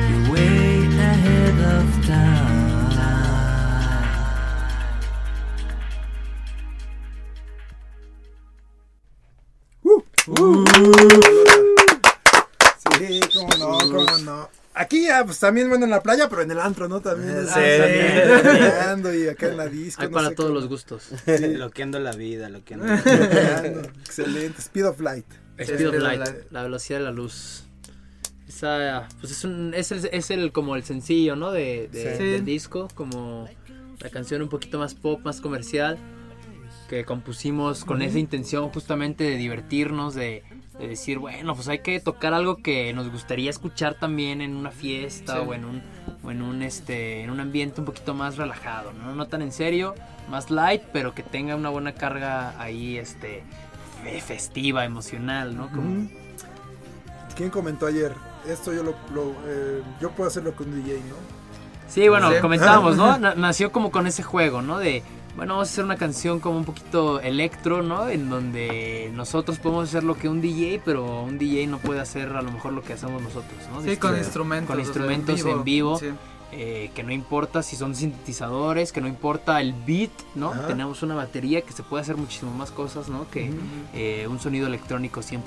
You're 0.09 0.33
way 0.33 0.85
ahead 0.85 1.59
of 1.77 2.05
time. 2.05 2.62
Aquí 14.93 15.05
ya, 15.07 15.25
pues 15.25 15.39
también, 15.39 15.69
bueno, 15.69 15.85
en 15.85 15.91
la 15.91 16.03
playa, 16.03 16.29
pero 16.29 16.43
en 16.43 16.51
el 16.51 16.59
antro, 16.59 16.87
¿no? 16.87 17.01
También. 17.01 17.47
Sí. 17.47 17.59
y 19.23 19.27
acá 19.27 19.47
en 19.49 19.57
la 19.57 19.67
disco. 19.67 20.01
Hay 20.03 20.07
no 20.09 20.13
para 20.13 20.29
sé 20.29 20.35
todos 20.35 20.49
cómo. 20.49 20.59
los 20.59 20.69
gustos. 20.69 21.09
Loqueando 21.25 21.99
la 21.99 22.11
vida, 22.11 22.49
loqueando. 22.49 22.85
Excelente. 22.93 24.61
Speed 24.61 24.85
of 24.87 24.99
Light. 24.99 25.25
Speed 25.57 25.73
of 25.73 25.81
Speed 25.81 25.87
of 25.87 25.95
Light, 26.03 26.51
la 26.51 26.63
velocidad 26.63 26.99
de 26.99 27.05
la 27.05 27.11
luz. 27.11 27.63
Esa, 28.47 29.07
pues 29.19 29.31
es, 29.31 29.43
un, 29.45 29.73
es, 29.73 29.91
el, 29.91 30.07
es 30.11 30.29
el 30.29 30.51
como 30.51 30.75
el 30.75 30.83
sencillo, 30.83 31.35
¿no? 31.35 31.51
De, 31.51 31.89
de- 31.91 32.17
Sí. 32.17 32.23
del 32.23 32.45
disco, 32.45 32.87
como 32.93 33.49
la 33.99 34.09
canción 34.09 34.41
un 34.43 34.49
poquito 34.49 34.77
más 34.77 34.93
pop, 34.93 35.21
más 35.23 35.41
comercial, 35.41 35.97
que 36.87 37.03
compusimos 37.03 37.83
con 37.83 38.01
esa 38.03 38.19
intención 38.19 38.69
justamente 38.69 39.23
de 39.23 39.37
divertirnos, 39.37 40.13
de, 40.13 40.43
de 40.79 40.87
decir, 40.87 41.19
bueno, 41.19 41.53
pues 41.55 41.67
hay 41.67 41.79
que 41.79 41.99
tocar 41.99 42.33
algo 42.33 42.57
que 42.57 42.91
nos 42.93 43.11
gustaría 43.11 43.49
escuchar 43.49 43.93
también 43.95 44.41
en 44.41 44.55
una 44.55 44.71
fiesta 44.71 45.35
Sí. 45.35 45.41
o 45.47 45.53
en 45.53 45.65
un, 45.65 45.83
o 46.23 46.31
en 46.31 46.41
un 46.41 46.61
este, 46.63 47.21
en 47.21 47.29
un 47.29 47.39
ambiente 47.39 47.79
un 47.79 47.85
poquito 47.85 48.13
más 48.13 48.37
relajado, 48.37 48.91
¿no? 48.93 49.13
No 49.13 49.27
tan 49.27 49.41
en 49.43 49.51
serio, 49.51 49.93
más 50.29 50.49
light, 50.49 50.81
pero 50.91 51.13
que 51.13 51.21
tenga 51.23 51.55
una 51.55 51.69
buena 51.69 51.93
carga 51.93 52.59
ahí, 52.59 52.97
este, 52.97 53.43
fe- 54.03 54.19
festiva, 54.21 54.83
emocional, 54.85 55.55
¿no? 55.55 55.69
Como. 55.69 56.07
¿Quién 57.35 57.49
comentó 57.49 57.85
ayer? 57.87 58.13
Esto 58.47 58.73
yo 58.73 58.83
lo, 58.83 58.95
lo, 59.13 59.31
eh, 59.47 59.81
yo 60.01 60.11
puedo 60.11 60.27
hacerlo 60.29 60.55
con 60.55 60.73
DJ, 60.83 60.97
¿no? 61.09 61.15
Sí, 61.87 62.07
bueno, 62.09 62.31
Sí. 62.31 62.37
comentábamos, 62.41 62.95
¿no? 62.97 63.17
Na- 63.19 63.35
Nació 63.35 63.71
como 63.71 63.91
con 63.91 64.07
ese 64.07 64.23
juego, 64.23 64.61
¿no? 64.61 64.79
De, 64.79 65.03
bueno, 65.35 65.53
vamos 65.53 65.69
a 65.69 65.71
hacer 65.71 65.83
una 65.85 65.95
canción 65.97 66.39
como 66.39 66.57
un 66.57 66.65
poquito 66.65 67.19
electro, 67.19 67.81
¿no? 67.81 68.07
En 68.09 68.29
donde 68.29 69.11
nosotros 69.13 69.57
podemos 69.59 69.89
hacer 69.89 70.03
lo 70.03 70.15
que 70.15 70.29
un 70.29 70.41
DJ, 70.41 70.81
pero 70.85 71.23
un 71.23 71.37
DJ 71.39 71.67
no 71.67 71.79
puede 71.79 71.99
hacer 72.01 72.35
a 72.35 72.41
lo 72.41 72.51
mejor 72.51 72.73
lo 72.73 72.83
que 72.83 72.93
hacemos 72.93 73.21
nosotros, 73.21 73.59
¿no? 73.73 73.81
Sí, 73.81 73.97
con 73.97 74.11
Este, 74.11 74.25
instrumentos. 74.25 74.67
con 74.67 74.75
o 74.79 74.83
sea, 74.83 74.85
instrumentos 74.87 75.45
en 75.45 75.63
vivo. 75.63 75.97
Sí. 75.99 76.07
eh, 76.55 76.91
que 76.93 77.01
no 77.01 77.11
importa 77.11 77.63
si 77.63 77.75
son 77.75 77.95
sintetizadores, 77.95 78.91
que 78.91 79.01
no 79.01 79.07
importa 79.07 79.59
el 79.59 79.73
beat, 79.73 80.11
¿no? 80.35 80.51
Ajá. 80.51 80.67
Tenemos 80.67 81.01
una 81.01 81.15
batería 81.15 81.61
que 81.61 81.73
se 81.73 81.81
puede 81.81 82.03
hacer 82.03 82.15
muchísimo 82.15 82.51
más 82.53 82.69
cosas, 82.69 83.09
¿no? 83.09 83.27
Que 83.31 83.49
eh, 83.95 84.27
un 84.29 84.39
sonido 84.39 84.67
electrónico 84.67 85.21
100%, 85.21 85.39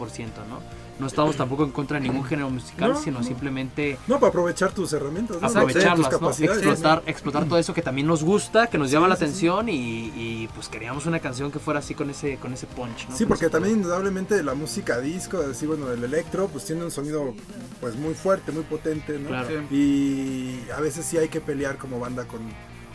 ¿no? 0.49 0.59
No 0.99 1.07
estamos 1.07 1.37
tampoco 1.37 1.65
en 1.65 1.73
contra 1.73 1.99
de 2.01 2.09
ningún 2.09 2.25
género 2.25 2.49
musical, 2.49 2.93
No, 2.95 3.01
sino 3.01 3.19
no. 3.19 3.25
simplemente 3.25 3.99
No, 4.07 4.19
para 4.19 4.29
aprovechar 4.31 4.73
tus 4.73 4.93
herramientas. 4.93 5.41
¿no? 5.41 5.47
aprovecharlas, 5.47 5.97
tus 5.97 6.05
¿no? 6.05 6.11
capacidades. 6.21 6.63
explotar, 6.65 7.03
explotar 7.07 7.45
todo 7.45 7.59
eso 7.59 7.75
que 7.75 7.83
también 7.83 8.07
nos 8.07 8.23
gusta, 8.25 8.69
que 8.69 8.79
nos 8.79 8.91
llama 8.91 9.07
Sí, 9.07 9.11
la 9.11 9.17
sí, 9.17 9.19
sí. 9.21 9.25
atención 9.25 9.69
y, 9.69 9.75
y, 10.17 10.49
pues 10.55 10.69
queríamos 10.69 11.05
una 11.07 11.21
canción 11.21 11.53
que 11.53 11.59
fuera 11.59 11.81
así 11.81 11.95
con 11.95 12.09
ese 12.11 12.37
con 12.39 12.53
ese 12.53 12.67
punch, 12.67 13.09
¿no? 13.09 13.17
Sí, 13.17 13.25
Con 13.25 13.29
porque 13.29 13.49
también 13.51 13.77
indudablemente 13.77 14.43
la 14.43 14.55
música 14.55 14.99
disco, 15.01 15.39
así 15.51 15.67
bueno, 15.67 15.91
el 15.93 16.03
electro, 16.03 16.49
pues 16.49 16.65
tiene 16.65 16.83
un 16.85 16.91
sonido 16.91 17.35
pues 17.81 17.95
muy 17.97 18.15
fuerte, 18.15 18.53
muy 18.53 18.63
potente, 18.63 19.19
¿no? 19.19 19.29
Claro. 19.29 19.49
Sí. 19.69 19.75
Y 19.77 20.71
a 20.71 20.81
veces 20.81 21.05
sí 21.05 21.19
hay 21.19 21.29
que 21.29 21.41
pelear 21.41 21.77
como 21.77 22.01
banda 22.01 22.25
con 22.27 22.41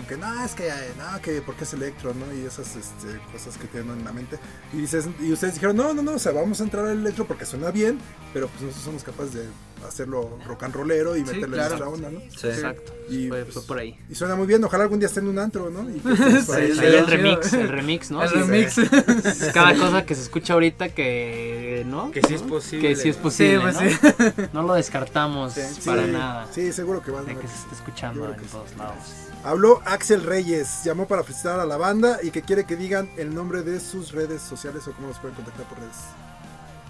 que 0.08 0.18
no, 0.18 0.44
es 0.46 0.54
que 0.54 0.70
no, 0.98 1.22
que 1.22 1.42
porque 1.42 1.64
es 1.64 1.74
electro, 1.74 2.14
¿no? 2.14 2.34
Y 2.34 2.46
esas 2.46 2.76
este, 2.76 3.20
cosas 3.32 3.58
que 3.58 3.68
tienen 3.68 3.92
en 4.00 4.06
la 4.06 4.12
mente. 4.12 4.38
Y 4.74 4.78
dices, 4.78 5.08
y 5.20 5.32
ustedes 5.32 5.56
dijeron, 5.56 5.76
no, 5.76 5.94
no, 5.94 6.02
no, 6.02 6.14
o 6.14 6.20
sea, 6.20 6.32
vamos 6.32 6.60
a 6.62 6.64
entrar 6.64 6.86
al 6.86 6.98
electro 7.00 7.26
porque 7.26 7.46
suena 7.46 7.72
bien, 7.72 8.00
pero 8.34 8.48
pues 8.48 8.62
nosotros 8.62 8.84
somos 8.86 9.04
capaces 9.04 9.34
de 9.34 9.46
hacerlo 9.88 10.38
rock 10.46 10.64
and 10.64 10.76
rollero 10.76 11.16
y 11.16 11.22
Sí, 11.22 11.26
meterle 11.26 11.56
claro. 11.58 11.70
nuestra 11.78 11.90
onda, 11.90 12.10
¿no? 12.12 12.20
Sí. 12.32 12.48
Exacto. 12.48 12.94
Y, 13.10 13.28
fue, 13.30 13.44
pues, 13.44 13.54
fue 13.56 13.64
por 13.64 13.80
ahí. 13.80 14.00
Y 14.10 14.16
suena 14.16 14.36
muy 14.36 14.46
bien, 14.48 14.64
ojalá 14.64 14.84
algún 14.84 15.00
día 15.00 15.08
esté 15.08 15.20
en 15.22 15.28
un 15.28 15.40
antro, 15.40 15.70
¿no? 15.70 15.90
Y 15.90 15.94
ahí. 16.06 16.42
Sí, 16.46 16.52
Ahí 16.52 16.72
sí, 16.74 16.86
el 16.86 17.06
sí. 17.06 17.12
remix, 17.12 17.54
el 17.54 17.68
remix, 17.70 18.12
¿no? 18.12 18.24
El 18.24 18.30
Sí, 18.30 18.36
remix. 18.36 18.76
Cada 19.54 19.76
cosa 19.76 20.06
que 20.06 20.16
se 20.16 20.22
escucha 20.22 20.54
ahorita 20.54 20.90
que, 20.90 21.84
¿no? 21.88 22.12
Que 22.12 22.22
sí 22.22 22.36
es 22.36 22.42
posible. 22.44 22.90
Que 22.90 22.96
sí 22.96 23.10
es 23.10 23.18
posible, 23.18 23.60
pues 23.62 23.76
¿no? 23.76 23.82
sí. 23.90 24.48
No 24.54 24.64
lo 24.64 24.74
descartamos 24.76 25.54
Sí, 25.54 25.62
para 25.86 26.06
sí, 26.06 26.12
nada. 26.12 26.48
Sí, 26.52 26.72
seguro 26.74 27.02
que 27.02 27.12
va 27.12 27.22
a 27.22 27.26
que 27.26 27.34
se 27.48 27.56
esté 27.56 27.76
escuchando 27.76 28.26
en 28.32 28.40
sí. 28.40 28.46
todos 28.52 28.76
lados. 28.78 28.98
Habló 29.44 29.82
Axel 29.86 30.24
Reyes, 30.24 30.84
llamó 30.84 31.08
para 31.08 31.24
felicitar 31.24 31.60
a 31.60 31.66
la 31.66 31.78
banda 31.78 32.20
y 32.22 32.30
que 32.30 32.44
quiere 32.44 32.66
que 32.66 32.76
digan 32.76 33.10
el 33.18 33.34
nombre 33.34 33.64
de 33.64 33.80
sus 33.80 34.12
redes 34.12 34.42
sociales 34.42 34.88
o 34.88 34.92
cómo 34.94 35.08
los 35.08 35.18
pueden 35.18 35.36
contactar 35.36 35.66
por 35.66 35.80
redes. 35.80 35.98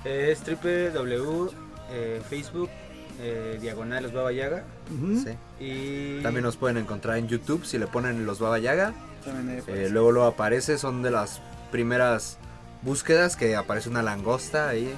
Es 0.03 0.41
www, 0.45 1.49
eh, 1.91 2.21
Facebook, 2.29 2.69
eh, 3.21 3.57
diagonal 3.61 4.03
los 4.03 4.11
Baba 4.13 4.33
Yaga. 4.33 4.63
Sí. 4.89 5.63
Y 5.63 6.21
También 6.23 6.43
nos 6.43 6.57
pueden 6.57 6.77
encontrar 6.77 7.17
en 7.17 7.27
YouTube 7.29 7.63
si 7.65 7.77
le 7.77 7.87
ponen 7.87 8.25
los 8.25 8.39
Baba 8.39 8.59
Yaga. 8.59 8.93
Eh, 9.67 9.87
luego 9.89 10.11
lo 10.11 10.25
aparece, 10.25 10.77
son 10.77 11.03
de 11.03 11.11
las 11.11 11.41
primeras 11.71 12.37
búsquedas 12.81 13.37
que 13.37 13.55
aparece 13.55 13.87
una 13.87 14.01
langosta 14.01 14.67
ahí. 14.67 14.93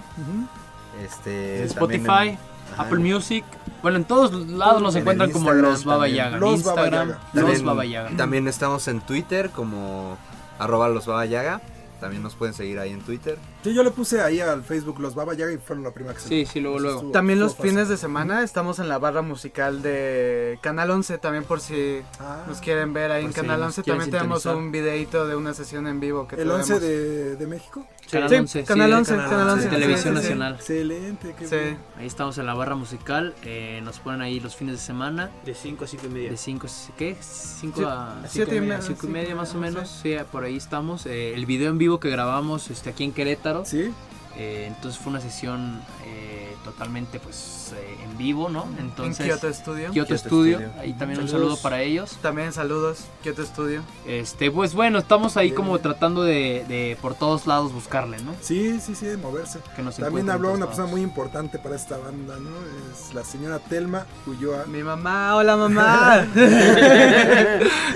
Este, 1.06 1.60
En 1.60 1.64
Spotify, 1.66 2.30
en- 2.30 2.38
ajá, 2.74 2.84
Apple 2.84 3.00
Music. 3.00 3.44
Bueno, 3.84 3.98
en 3.98 4.06
todos 4.06 4.34
lados 4.48 4.82
nos 4.82 4.96
En 4.96 5.02
encuentran 5.02 5.30
como 5.32 5.52
los 5.52 5.84
Baba 5.86 6.06
también. 6.06 6.16
Yaga. 6.18 6.36
En 6.36 6.40
Los 6.42 6.64
Baba 6.64 6.82
Instagram, 6.84 7.08
Yaga. 7.10 7.20
los 7.34 7.44
También, 7.44 7.66
Baba 7.66 7.86
Yaga. 7.86 8.18
también 8.18 8.48
estamos 8.48 8.88
en 8.88 9.02
Twitter 9.02 9.50
como 9.52 10.18
arroba 10.58 10.88
los 10.90 11.06
Baba 11.06 11.26
Yaga. 11.26 11.62
También 12.00 12.24
nos 12.24 12.34
pueden 12.36 12.54
seguir 12.56 12.80
ahí 12.80 12.92
en 12.92 13.02
Twitter. 13.02 13.38
Sí, 13.64 13.74
yo 13.74 13.82
le 13.84 13.92
puse 13.92 14.22
ahí 14.22 14.40
al 14.42 14.64
Facebook 14.64 15.00
los 15.00 15.16
Baba 15.16 15.34
Yaga 15.34 15.54
y 15.54 15.58
fueron 15.58 15.84
la 15.84 15.92
primera 15.92 16.14
que 16.16 16.22
se 16.22 16.28
Sí, 16.28 16.46
sí, 16.46 16.60
luego, 16.60 16.80
luego. 16.80 16.98
Estuvo- 16.98 17.12
También 17.12 17.40
los 17.40 17.52
estuvo 17.52 17.64
fácil. 17.64 17.72
fines 17.78 17.90
de 17.90 17.98
semana 17.98 18.44
estamos 18.44 18.80
en 18.80 18.90
la 18.90 18.98
barra 19.00 19.22
musical 19.22 19.82
de 19.82 20.60
Canal 20.62 20.92
11, 20.92 21.18
también 21.18 21.44
por 21.46 21.62
si 21.62 22.02
Ah, 22.20 22.44
nos 22.48 22.60
quieren 22.60 22.94
ver 22.94 23.12
ahí 23.12 23.24
en 23.26 23.30
si 23.34 23.36
Canal 23.40 23.60
nos 23.62 23.68
11. 23.68 23.84
quieren 23.84 24.02
También 24.02 24.20
tenemos 24.22 24.46
un 24.46 24.72
videito 24.72 25.26
de 25.28 25.36
una 25.36 25.54
sesión 25.54 25.88
en 25.88 26.00
vivo 26.00 26.28
que 26.28 26.36
el 26.36 26.52
11 26.52 26.80
tenemos. 26.80 26.82
de, 26.82 27.36
de 27.38 27.48
México. 27.48 27.88
Canal 28.12 28.30
Sí, 28.30 28.36
11, 28.36 28.60
sí, 28.62 28.66
Canal 28.68 28.90
de 28.92 28.96
11, 28.98 29.12
Canal 29.16 29.30
Canal 29.30 29.50
11, 29.50 29.54
11, 29.66 29.70
Televisión 29.70 29.98
sí, 29.98 30.04
sí, 30.04 30.28
sí. 30.28 30.34
Nacional. 30.34 30.54
Excelente, 30.56 31.36
qué 31.40 31.48
Sí. 31.48 31.56
bien. 31.56 31.78
Ahí 31.98 32.06
estamos 32.06 32.38
en 32.38 32.46
la 32.46 32.54
barra 32.54 32.76
musical. 32.76 33.34
eh, 33.44 33.80
nos 33.84 34.00
ponen 34.00 34.22
ahí 34.22 34.40
los 34.40 34.56
fines 34.56 34.76
de 34.76 34.82
semana. 34.82 35.32
de 35.46 35.56
5 35.56 35.86
a 35.86 35.88
5 35.88 36.06
y 36.08 36.10
media. 36.10 36.30
De 36.32 36.38
5, 36.38 36.68
¿qué? 36.98 37.16
5 37.22 37.80
Sí, 37.80 37.84
a 37.88 38.16
siete 38.28 38.56
y 38.58 38.60
media, 38.62 38.82
5 38.82 39.08
y 39.08 39.10
media 39.10 39.36
más 39.36 39.56
o 39.56 39.58
menos. 39.58 39.90
Sí, 40.04 40.16
por 40.32 40.44
ahí 40.44 40.58
estamos. 40.58 41.06
Eh, 41.06 41.34
el 41.34 41.46
video 41.46 41.70
en 41.72 41.78
vivo 41.78 42.00
que 42.00 42.10
grabamos 42.10 42.70
este, 42.70 42.90
aquí 42.90 43.04
en 43.06 43.14
Querétaro. 43.14 43.53
Sí, 43.64 43.94
eh, 44.38 44.66
entonces 44.68 45.00
fue 45.00 45.12
una 45.12 45.22
sesión 45.22 45.82
eh, 46.06 46.43
totalmente 46.64 47.20
pues 47.20 47.72
eh, 47.76 47.98
en 48.04 48.18
vivo, 48.18 48.50
¿no? 48.50 48.68
Entonces, 48.80 49.20
en 49.26 49.32
Kyoto 49.32 49.54
Studio. 49.54 49.92
Kyoto 49.92 50.08
Kyoto 50.08 50.18
Studio. 50.18 50.58
Studio. 50.60 50.74
Ahí 50.82 50.94
también 50.94 51.20
un 51.22 51.28
saludo 51.30 51.58
para 51.58 51.82
ellos. 51.82 52.18
También 52.22 52.54
saludos, 52.54 53.06
Kyoto 53.24 53.46
Studio. 53.46 53.82
Este, 54.08 54.50
pues 54.52 54.74
bueno, 54.74 55.00
estamos 55.00 55.38
ahí 55.38 55.48
Bien. 55.48 55.56
como 55.56 55.80
tratando 55.80 56.24
de, 56.24 56.66
de 56.68 56.98
por 57.02 57.16
todos 57.16 57.46
lados 57.48 57.74
buscarle, 57.74 58.18
¿no? 58.24 58.34
sí, 58.42 58.80
sí, 58.80 58.96
sí, 58.96 59.06
de 59.06 59.18
moverse. 59.18 59.60
Que 59.76 59.82
nos 59.84 59.98
También 59.98 60.30
habló 60.30 60.50
una 60.50 60.60
lados. 60.60 60.70
persona 60.76 60.92
muy 60.92 61.02
importante 61.02 61.60
para 61.60 61.76
esta 61.76 61.98
banda, 61.98 62.38
¿no? 62.40 62.50
Es 62.94 63.14
la 63.14 63.24
señora 63.24 63.60
Telma 63.60 64.06
Ulloa. 64.28 64.66
Mi 64.68 64.84
mamá, 64.84 65.36
hola 65.36 65.56
mamá. 65.58 66.26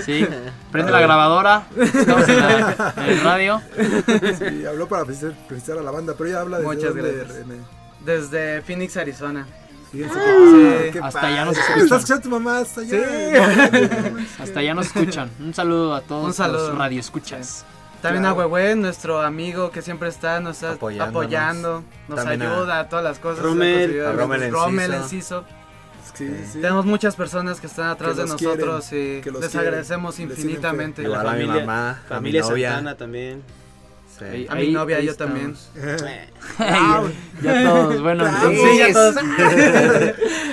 Sí, 0.04 0.26
prende 0.72 0.90
la 0.92 1.00
grabadora. 1.00 1.66
Estamos 1.76 2.28
en, 2.28 2.36
la- 2.38 2.94
en 2.96 3.04
el 3.04 3.20
radio. 3.20 3.60
Sí, 4.38 4.64
habló 4.66 4.88
para 4.88 5.04
felicitar, 5.04 5.34
felicitar 5.48 5.78
a 5.78 5.82
la 5.82 5.90
banda, 5.90 6.14
pero 6.16 6.30
ella 6.30 6.40
habla 6.40 6.58
de 6.58 6.64
Muchas 6.64 6.94
gracias. 6.94 7.46
Desde 8.08 8.62
Phoenix, 8.62 8.96
Arizona. 8.96 9.46
Fíjense 9.92 10.14
Sí. 10.14 10.20
que- 10.20 10.90
qué 10.92 10.98
Hasta 10.98 11.20
padre. 11.20 11.34
allá 11.34 11.44
nos 11.44 11.54
¿Me 11.54 11.60
escuchan. 11.60 11.82
Está 11.84 11.96
escuchando 11.96 12.22
tu 12.22 12.30
mamá 12.30 12.58
hasta 12.58 12.80
allá. 12.80 12.98
Hasta 14.42 14.60
allá 14.60 14.74
nos 14.74 14.86
escuchan. 14.86 15.30
Un 15.40 15.52
saludo 15.54 15.94
a 15.94 16.00
todos 16.00 16.24
Un 16.24 16.32
saludo. 16.34 16.68
los 16.70 16.78
radioescuchas. 16.78 17.64
También 18.00 18.22
Claro. 18.22 18.40
a 18.42 18.46
Huehue, 18.46 18.76
nuestro 18.76 19.20
amigo 19.20 19.70
que 19.70 19.82
siempre 19.82 20.08
está, 20.08 20.40
nos 20.40 20.62
está 20.62 20.72
apoyando, 21.04 21.82
nos 22.08 22.16
También 22.18 22.42
a- 22.42 22.54
ayuda 22.56 22.80
a 22.80 22.88
todas 22.88 23.04
las 23.04 23.18
cosas. 23.18 23.44
Rommel, 23.44 24.00
a 24.06 24.08
a 24.10 24.12
Rommel 24.12 24.42
Enciso. 24.44 24.64
Rommel 24.64 24.94
Enciso. 24.94 25.44
Sí, 26.14 26.28
sí. 26.50 26.60
Tenemos 26.60 26.84
muchas 26.86 27.14
personas 27.14 27.60
que 27.60 27.66
están 27.66 27.88
atrás 27.90 28.12
Que 28.14 28.22
de 28.22 28.28
nosotros 28.28 28.86
quieren, 28.88 29.18
y 29.18 29.30
les 29.30 29.50
quieren, 29.50 29.58
agradecemos 29.68 30.18
infinitamente. 30.18 31.02
fe. 31.02 31.08
Igual 31.08 31.28
a 31.28 31.32
mi 31.32 31.44
familia- 31.46 31.66
mamá, 31.66 31.90
a 31.90 31.94
mi 32.02 32.08
Familia 32.08 32.42
novia. 32.42 32.68
Santana 32.70 32.96
también. 32.96 33.42
Sí. 34.18 34.24
Ahí- 34.24 34.46
A 34.48 34.54
mi 34.56 34.72
novia, 34.72 35.00
yo 35.00 35.12
estamos. 35.12 35.70
también. 36.58 37.12
ya 37.42 37.64
todos, 37.64 38.02
bueno, 38.02 38.24
Sí, 38.50 38.78
ya 38.78 38.92
todos. 38.92 39.14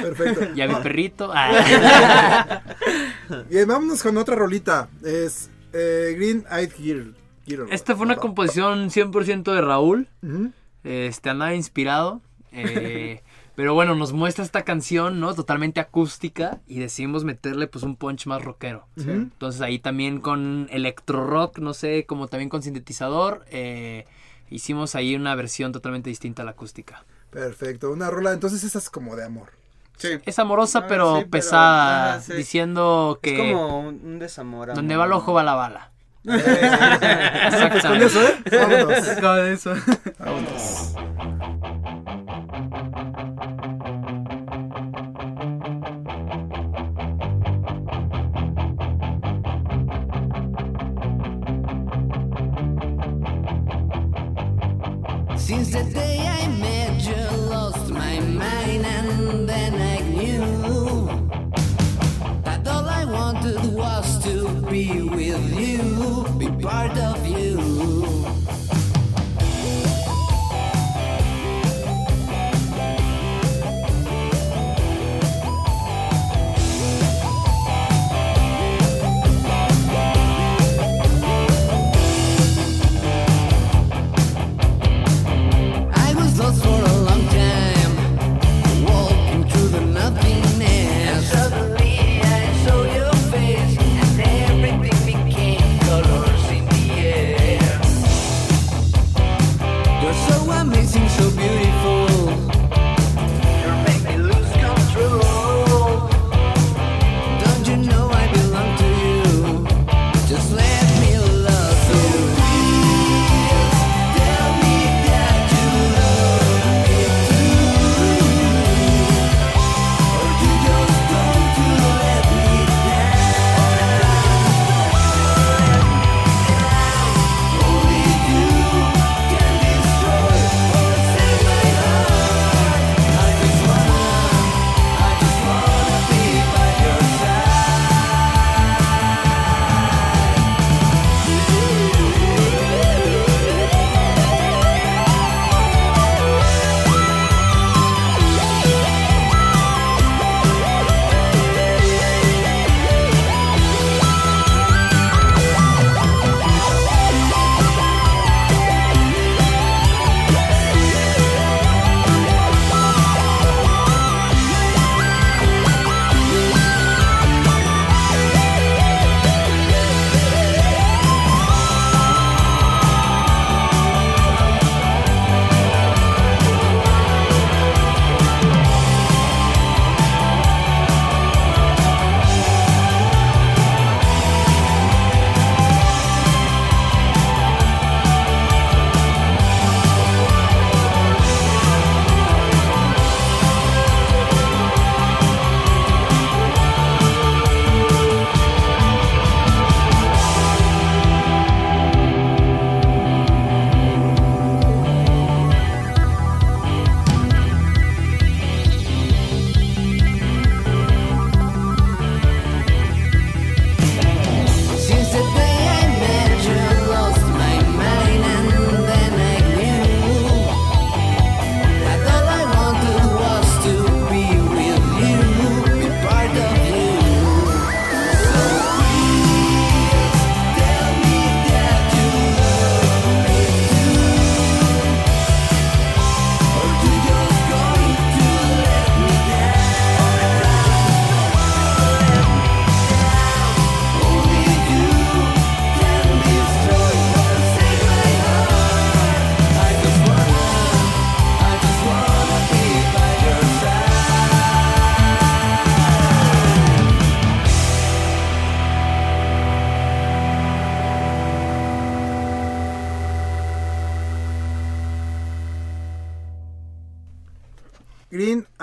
Perfecto. 0.02 0.48
ya 0.56 0.68
mi 0.68 0.76
perrito. 0.76 1.34
Bien, 3.50 3.68
vámonos 3.68 4.02
con 4.04 4.18
otra 4.18 4.36
rolita. 4.36 4.88
Es 5.04 5.50
eh, 5.74 6.14
Green 6.16 6.46
Eyed 6.52 6.72
Girl. 6.78 7.16
Girl. 7.46 7.68
Esta 7.72 7.96
fue 7.96 8.06
una 8.06 8.16
composición 8.16 8.90
100% 8.90 9.54
de 9.54 9.62
Raúl. 9.62 10.08
Ujú. 10.24 10.52
Este 10.84 11.30
andaba 11.30 11.54
inspirado. 11.56 12.22
eh, 12.52 13.22
pero 13.56 13.74
bueno, 13.74 13.96
nos 13.96 14.14
muestra 14.14 14.44
esta 14.44 14.64
canción, 14.64 15.20
¿no? 15.20 15.34
Totalmente 15.34 15.80
acústica. 15.80 16.60
Y 16.68 16.80
decidimos 16.80 17.24
meterle 17.24 17.68
pues 17.68 17.84
un 17.84 17.96
punch 17.96 18.26
más 18.28 18.44
rockero. 18.44 18.88
Ujú. 18.98 19.10
Entonces 19.12 19.62
ahí 19.62 19.80
también 19.80 20.20
con 20.22 20.68
electro 20.72 21.26
rock, 21.26 21.60
no 21.60 21.74
sé, 21.74 22.06
como 22.06 22.28
también 22.28 22.50
con 22.50 22.62
sintetizador. 22.64 23.46
eh, 23.50 24.06
hicimos 24.50 24.94
ahí 24.96 25.16
una 25.16 25.34
versión 25.36 25.72
totalmente 25.72 26.10
distinta 26.10 26.42
a 26.44 26.46
la 26.46 26.52
acústica. 26.52 27.04
Perfecto, 27.32 27.92
una 27.92 28.10
rola, 28.12 28.32
entonces 28.32 28.64
esa 28.64 28.78
es 28.80 28.90
como 28.90 29.16
de 29.16 29.26
amor. 29.26 29.50
Sí. 29.98 30.10
Es 30.26 30.40
amorosa 30.40 30.80
Ah, 30.80 30.86
pero 30.88 31.16
sí, 31.16 31.22
pero- 31.22 31.30
pesada, 31.32 32.14
ah, 32.16 32.22
sí. 32.22 32.34
diciendo 32.34 33.20
que 33.24 33.34
Es 33.50 33.54
como 33.54 33.80
un, 33.80 34.02
un 34.06 34.20
desamor. 34.20 34.74
donde 34.74 34.94
amor. 34.94 35.02
va 35.04 35.08
el 35.08 35.14
ojo 35.14 35.34
va 35.34 35.44
la 35.44 35.56
bala. 35.56 35.92
Pues 36.26 37.84
con 37.86 38.02
eso, 38.02 38.22
¿eh? 38.22 38.36
Vámonos. 38.52 39.08
Con 39.22 39.40
eso. 39.48 39.74
Vámonos. 40.20 41.75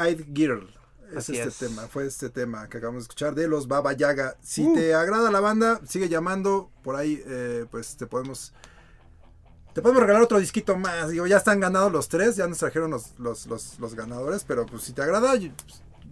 Eyed 0.07 0.25
Girl. 0.35 0.69
Es 1.11 1.19
Así 1.19 1.37
este 1.37 1.49
es. 1.49 1.57
tema, 1.59 1.83
fue 1.89 2.07
este 2.07 2.31
tema 2.31 2.69
que 2.71 2.79
acabamos 2.79 3.03
de 3.03 3.05
escuchar 3.05 3.35
de 3.35 3.47
los 3.47 3.69
Baba 3.69 3.93
Yaga. 3.93 4.37
Si 4.43 4.73
te 4.73 4.95
agrada 4.95 5.31
la 5.31 5.41
banda, 5.41 5.81
sigue 5.87 6.09
llamando. 6.09 6.71
Por 6.83 6.97
ahí, 6.97 7.23
eh, 7.27 7.67
pues 7.71 7.97
te 7.99 8.07
podemos. 8.07 8.53
Te 9.75 9.81
podemos 9.83 10.03
regalar 10.03 10.23
otro 10.23 10.39
disquito 10.39 10.77
más. 10.77 11.11
Digo, 11.11 11.27
ya 11.27 11.37
están 11.39 11.61
ganados 11.61 11.93
los 11.93 12.09
tres, 12.09 12.37
ya 12.37 12.47
nos 12.47 12.59
trajeron 12.59 12.91
los, 12.91 13.19
los, 13.19 13.47
los, 13.47 13.79
los 13.79 13.95
ganadores. 13.95 14.45
Pero 14.47 14.65
pues 14.67 14.83
si 14.85 14.93
te 14.93 15.03
agrada, 15.03 15.35
yo, 15.37 15.51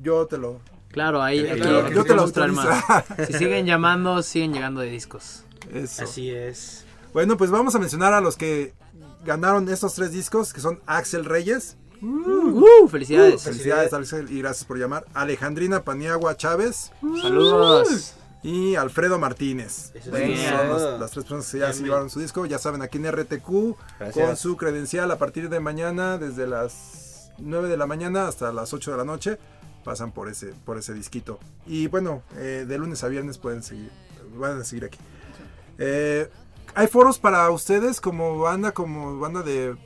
yo 0.03 0.27
te 0.27 0.37
lo. 0.39 0.61
Claro, 0.91 1.23
ahí 1.23 1.47
Yo 1.47 1.55
te 1.55 1.57
lo- 1.71 1.81
aquí 1.81 1.95
yo 1.95 2.03
te 2.05 2.15
lo 2.15 2.27
podemos 2.31 2.33
traer 2.33 2.53
más. 2.53 3.05
Si 3.27 3.33
siguen 3.35 3.65
llamando, 3.67 4.23
siguen 4.23 4.53
llegando 4.53 4.81
de 4.81 4.91
discos. 4.91 5.45
Eso. 5.73 6.05
Así 6.05 6.31
es. 6.31 6.85
Bueno, 7.13 7.37
pues 7.37 7.51
vamos 7.51 7.75
a 7.75 7.79
mencionar 7.79 8.13
a 8.13 8.21
los 8.21 8.37
que 8.37 8.75
ganaron 9.25 9.69
estos 9.69 9.95
tres 9.95 10.13
discos, 10.13 10.53
que 10.53 10.61
son 10.61 10.81
Axel 10.87 11.25
Reyes. 11.25 11.77
Uh, 12.03 12.89
felicidades. 12.89 13.43
Felicidades, 13.43 13.93
Axel, 13.93 14.31
y 14.31 14.39
gracias 14.41 14.65
por 14.65 14.79
llamar. 14.79 15.05
Alejandrina 15.15 15.83
Paniagua 15.85 16.37
Chávez. 16.37 16.93
Saludos. 17.23 18.15
Y 18.43 18.75
Alfredo 18.75 19.19
Martínez. 19.19 19.93
Son 20.03 20.13
las, 20.13 20.99
las 21.01 21.11
tres 21.11 21.25
personas 21.25 21.51
que 21.51 21.59
ya 21.59 21.65
Bien, 21.67 21.73
se 21.75 21.79
bien. 21.81 21.85
llevaron 21.91 22.09
su 22.11 22.21
disco. 22.21 22.47
Ya 22.47 22.59
saben, 22.59 22.81
aquí 22.81 22.97
en 22.99 23.11
RTQ, 23.13 23.77
Gracias. 23.99 24.27
con 24.27 24.37
su 24.37 24.57
credencial 24.57 25.11
a 25.11 25.19
partir 25.19 25.51
de 25.51 25.61
mañana, 25.61 26.17
desde 26.17 26.47
las 26.47 27.31
9 27.39 27.69
de 27.69 27.77
la 27.77 27.87
mañana 27.87 28.29
hasta 28.29 28.51
las 28.53 28.73
8 28.73 28.93
de 28.93 28.97
la 28.97 29.05
noche, 29.05 29.39
pasan 29.85 30.13
por 30.13 30.29
ese, 30.31 30.55
por 30.65 30.79
ese 30.79 30.95
disquito. 30.95 31.39
Y 31.67 31.89
bueno, 31.89 32.23
eh, 32.37 32.65
de 32.67 32.79
lunes 32.79 33.05
a 33.05 33.09
viernes 33.09 33.37
pueden 33.37 33.63
seguir, 33.63 33.91
van 34.37 34.59
a 34.61 34.65
seguir 34.65 34.87
aquí. 34.87 34.99
Eh, 35.77 36.31
¿Hay 36.75 36.87
foros 36.87 37.19
para 37.19 37.51
ustedes 37.51 38.01
como 38.01 38.39
banda, 38.39 38.73
como 38.73 39.19
banda 39.19 39.43
de 39.43 39.77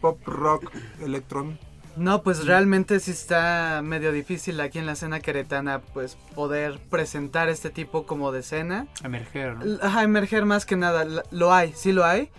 pop 0.00 0.20
rock, 0.26 0.70
electron? 1.00 1.58
No, 1.96 2.22
pues 2.22 2.46
realmente 2.46 3.00
sí 3.00 3.10
está 3.10 3.80
medio 3.82 4.12
difícil 4.12 4.60
aquí 4.60 4.78
en 4.78 4.86
la 4.86 4.92
escena 4.92 5.18
queretana, 5.18 5.80
pues 5.80 6.16
poder 6.36 6.78
presentar 6.90 7.48
este 7.48 7.70
tipo 7.70 8.06
como 8.06 8.30
de 8.30 8.40
escena. 8.40 8.86
Emerger, 9.02 9.56
¿no? 9.56 9.78
Ajá, 9.82 10.04
emerger 10.04 10.44
más 10.44 10.64
que 10.64 10.76
nada. 10.76 11.04
Lo 11.32 11.52
hay, 11.52 11.72
sí 11.74 11.90
lo 11.92 12.04
hay, 12.04 12.30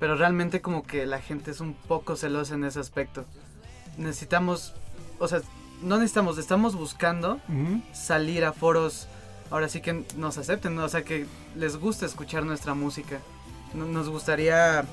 pero 0.00 0.16
realmente 0.16 0.60
como 0.60 0.82
que 0.86 1.06
la 1.06 1.18
gente 1.20 1.50
es 1.50 1.60
un 1.60 1.72
poco 1.72 2.14
celosa 2.16 2.54
en 2.54 2.64
ese 2.64 2.78
aspecto. 2.78 3.24
Necesitamos, 3.96 4.74
o 5.18 5.28
sea, 5.28 5.40
no 5.82 5.96
necesitamos, 5.96 6.36
estamos 6.38 6.74
buscando 6.76 7.40
salir 7.94 8.44
a 8.44 8.52
foros, 8.52 9.08
ahora 9.50 9.68
sí 9.68 9.80
que 9.80 10.04
nos 10.16 10.36
acepten, 10.38 10.74
¿no? 10.76 10.84
o 10.84 10.88
sea, 10.88 11.02
que 11.04 11.26
les 11.56 11.76
guste 11.76 12.04
escuchar 12.06 12.44
nuestra 12.44 12.74
música. 12.74 13.18
No- 13.72 13.86
Nos 13.86 14.08
gustaría 14.10 14.84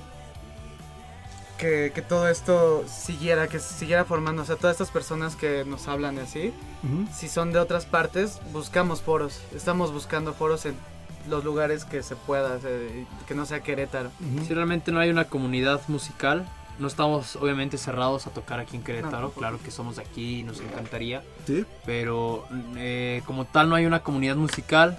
que, 1.57 1.91
que 1.93 2.01
todo 2.01 2.27
esto 2.27 2.83
siguiera, 2.87 3.47
que 3.47 3.59
siguiera 3.59 4.05
formando, 4.05 4.41
o 4.43 4.45
sea, 4.45 4.55
todas 4.55 4.75
estas 4.75 4.91
personas 4.91 5.35
que 5.35 5.63
nos 5.65 5.87
hablan 5.87 6.15
y 6.17 6.19
así, 6.19 6.53
Ujú. 6.83 7.07
si 7.13 7.27
son 7.29 7.51
de 7.53 7.59
otras 7.59 7.85
partes, 7.85 8.39
buscamos 8.53 9.01
foros, 9.01 9.41
estamos 9.55 9.91
buscando 9.91 10.33
foros 10.33 10.65
en 10.65 10.75
los 11.29 11.43
lugares 11.43 11.83
que 11.83 12.03
se 12.03 12.15
pueda, 12.15 12.57
que 13.27 13.35
no 13.35 13.45
sea 13.45 13.61
Querétaro. 13.61 14.11
Si 14.47 14.53
realmente 14.53 14.91
no 14.91 14.99
hay 14.99 15.09
una 15.09 15.25
comunidad 15.25 15.81
musical, 15.89 16.47
no 16.79 16.87
estamos 16.87 17.35
obviamente 17.37 17.77
cerrados 17.77 18.27
a 18.27 18.29
tocar 18.29 18.59
aquí 18.59 18.75
en 18.77 18.81
No, 18.81 18.85
Querétaro, 18.85 19.11
tampoco. 19.17 19.39
claro 19.39 19.59
que 19.63 19.71
somos 19.71 19.95
de 19.97 20.03
aquí 20.03 20.39
y 20.39 20.43
nos 20.43 20.61
encantaría, 20.61 21.23
Sí. 21.45 21.65
pero 21.85 22.45
eh, 22.77 23.23
como 23.25 23.45
tal 23.45 23.67
no 23.67 23.75
hay 23.75 23.85
una 23.85 24.03
comunidad 24.03 24.35
musical. 24.35 24.97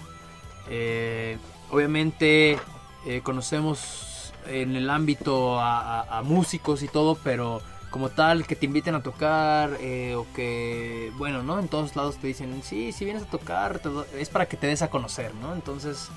Eh, 0.68 1.38
obviamente 1.70 2.58
eh, 3.06 3.20
conocemos 3.22 4.07
en 4.48 4.76
el 4.76 4.90
ámbito 4.90 5.58
a, 5.60 6.00
a- 6.00 6.18
a 6.18 6.22
músicos 6.22 6.82
y 6.82 6.88
todo, 6.88 7.16
pero 7.22 7.60
como 7.90 8.10
tal 8.10 8.46
que 8.46 8.54
te 8.56 8.66
inviten 8.66 8.94
a 8.94 9.02
tocar 9.02 9.70
eh, 9.80 10.14
o 10.14 10.26
que, 10.34 11.10
bueno, 11.16 11.42
¿no? 11.42 11.58
En 11.58 11.68
todos 11.68 11.96
lados 11.96 12.16
te 12.18 12.26
dicen, 12.26 12.60
sí, 12.62 12.92
si 12.92 13.04
vienes 13.04 13.22
a 13.22 13.26
tocar, 13.26 13.78
te 13.78 13.88
es 14.20 14.28
para 14.28 14.46
que 14.46 14.56
te 14.56 14.66
des 14.66 14.82
a 14.82 14.90
conocer, 14.90 15.34
¿no? 15.36 15.54
Entonces, 15.54 16.08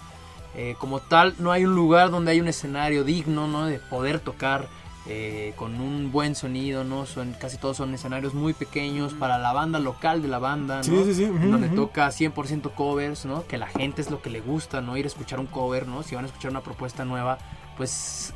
eh, 0.56 0.76
como 0.80 1.00
tal, 1.00 1.34
no 1.40 1.52
hay 1.54 1.64
un 1.64 1.74
lugar 1.76 2.12
donde 2.12 2.32
hay 2.32 2.42
un 2.42 2.48
escenario 2.50 3.04
digno, 3.06 3.48
¿no? 3.48 3.66
De 3.68 3.80
poder 3.80 4.20
tocar 4.20 4.68
eh, 5.08 5.54
con 5.56 5.80
un 5.80 6.12
buen 6.12 6.36
sonido, 6.36 6.84
¿no? 6.84 7.06
Son, 7.06 7.34
casi 7.40 7.58
todos 7.58 7.78
son 7.78 7.94
escenarios 7.94 8.34
muy 8.34 8.54
pequeños 8.54 9.14
para 9.14 9.38
la 9.40 9.54
banda 9.54 9.80
local 9.80 10.22
de 10.22 10.28
la 10.28 10.40
banda, 10.40 10.78
¿no? 10.80 10.84
Sí, 10.84 11.04
sí, 11.06 11.14
sí, 11.16 11.24
En 11.24 11.38
ujú, 11.38 11.52
donde 11.52 11.68
ujú. 11.68 11.76
toca 11.76 12.12
100% 12.12 12.70
covers, 12.76 13.26
¿no? 13.26 13.48
Que 13.48 13.58
la 13.58 13.68
gente 13.68 14.02
es 14.02 14.12
lo 14.12 14.22
que 14.22 14.30
le 14.30 14.42
gusta, 14.42 14.82
¿no? 14.82 14.98
Ir 14.98 15.06
a 15.06 15.08
escuchar 15.08 15.40
un 15.40 15.48
cover, 15.48 15.88
¿no? 15.88 16.04
Si 16.04 16.16
van 16.16 16.26
a 16.26 16.28
escuchar 16.28 16.52
una 16.52 16.62
propuesta 16.62 17.06
nueva, 17.06 17.38
pues 17.78 18.34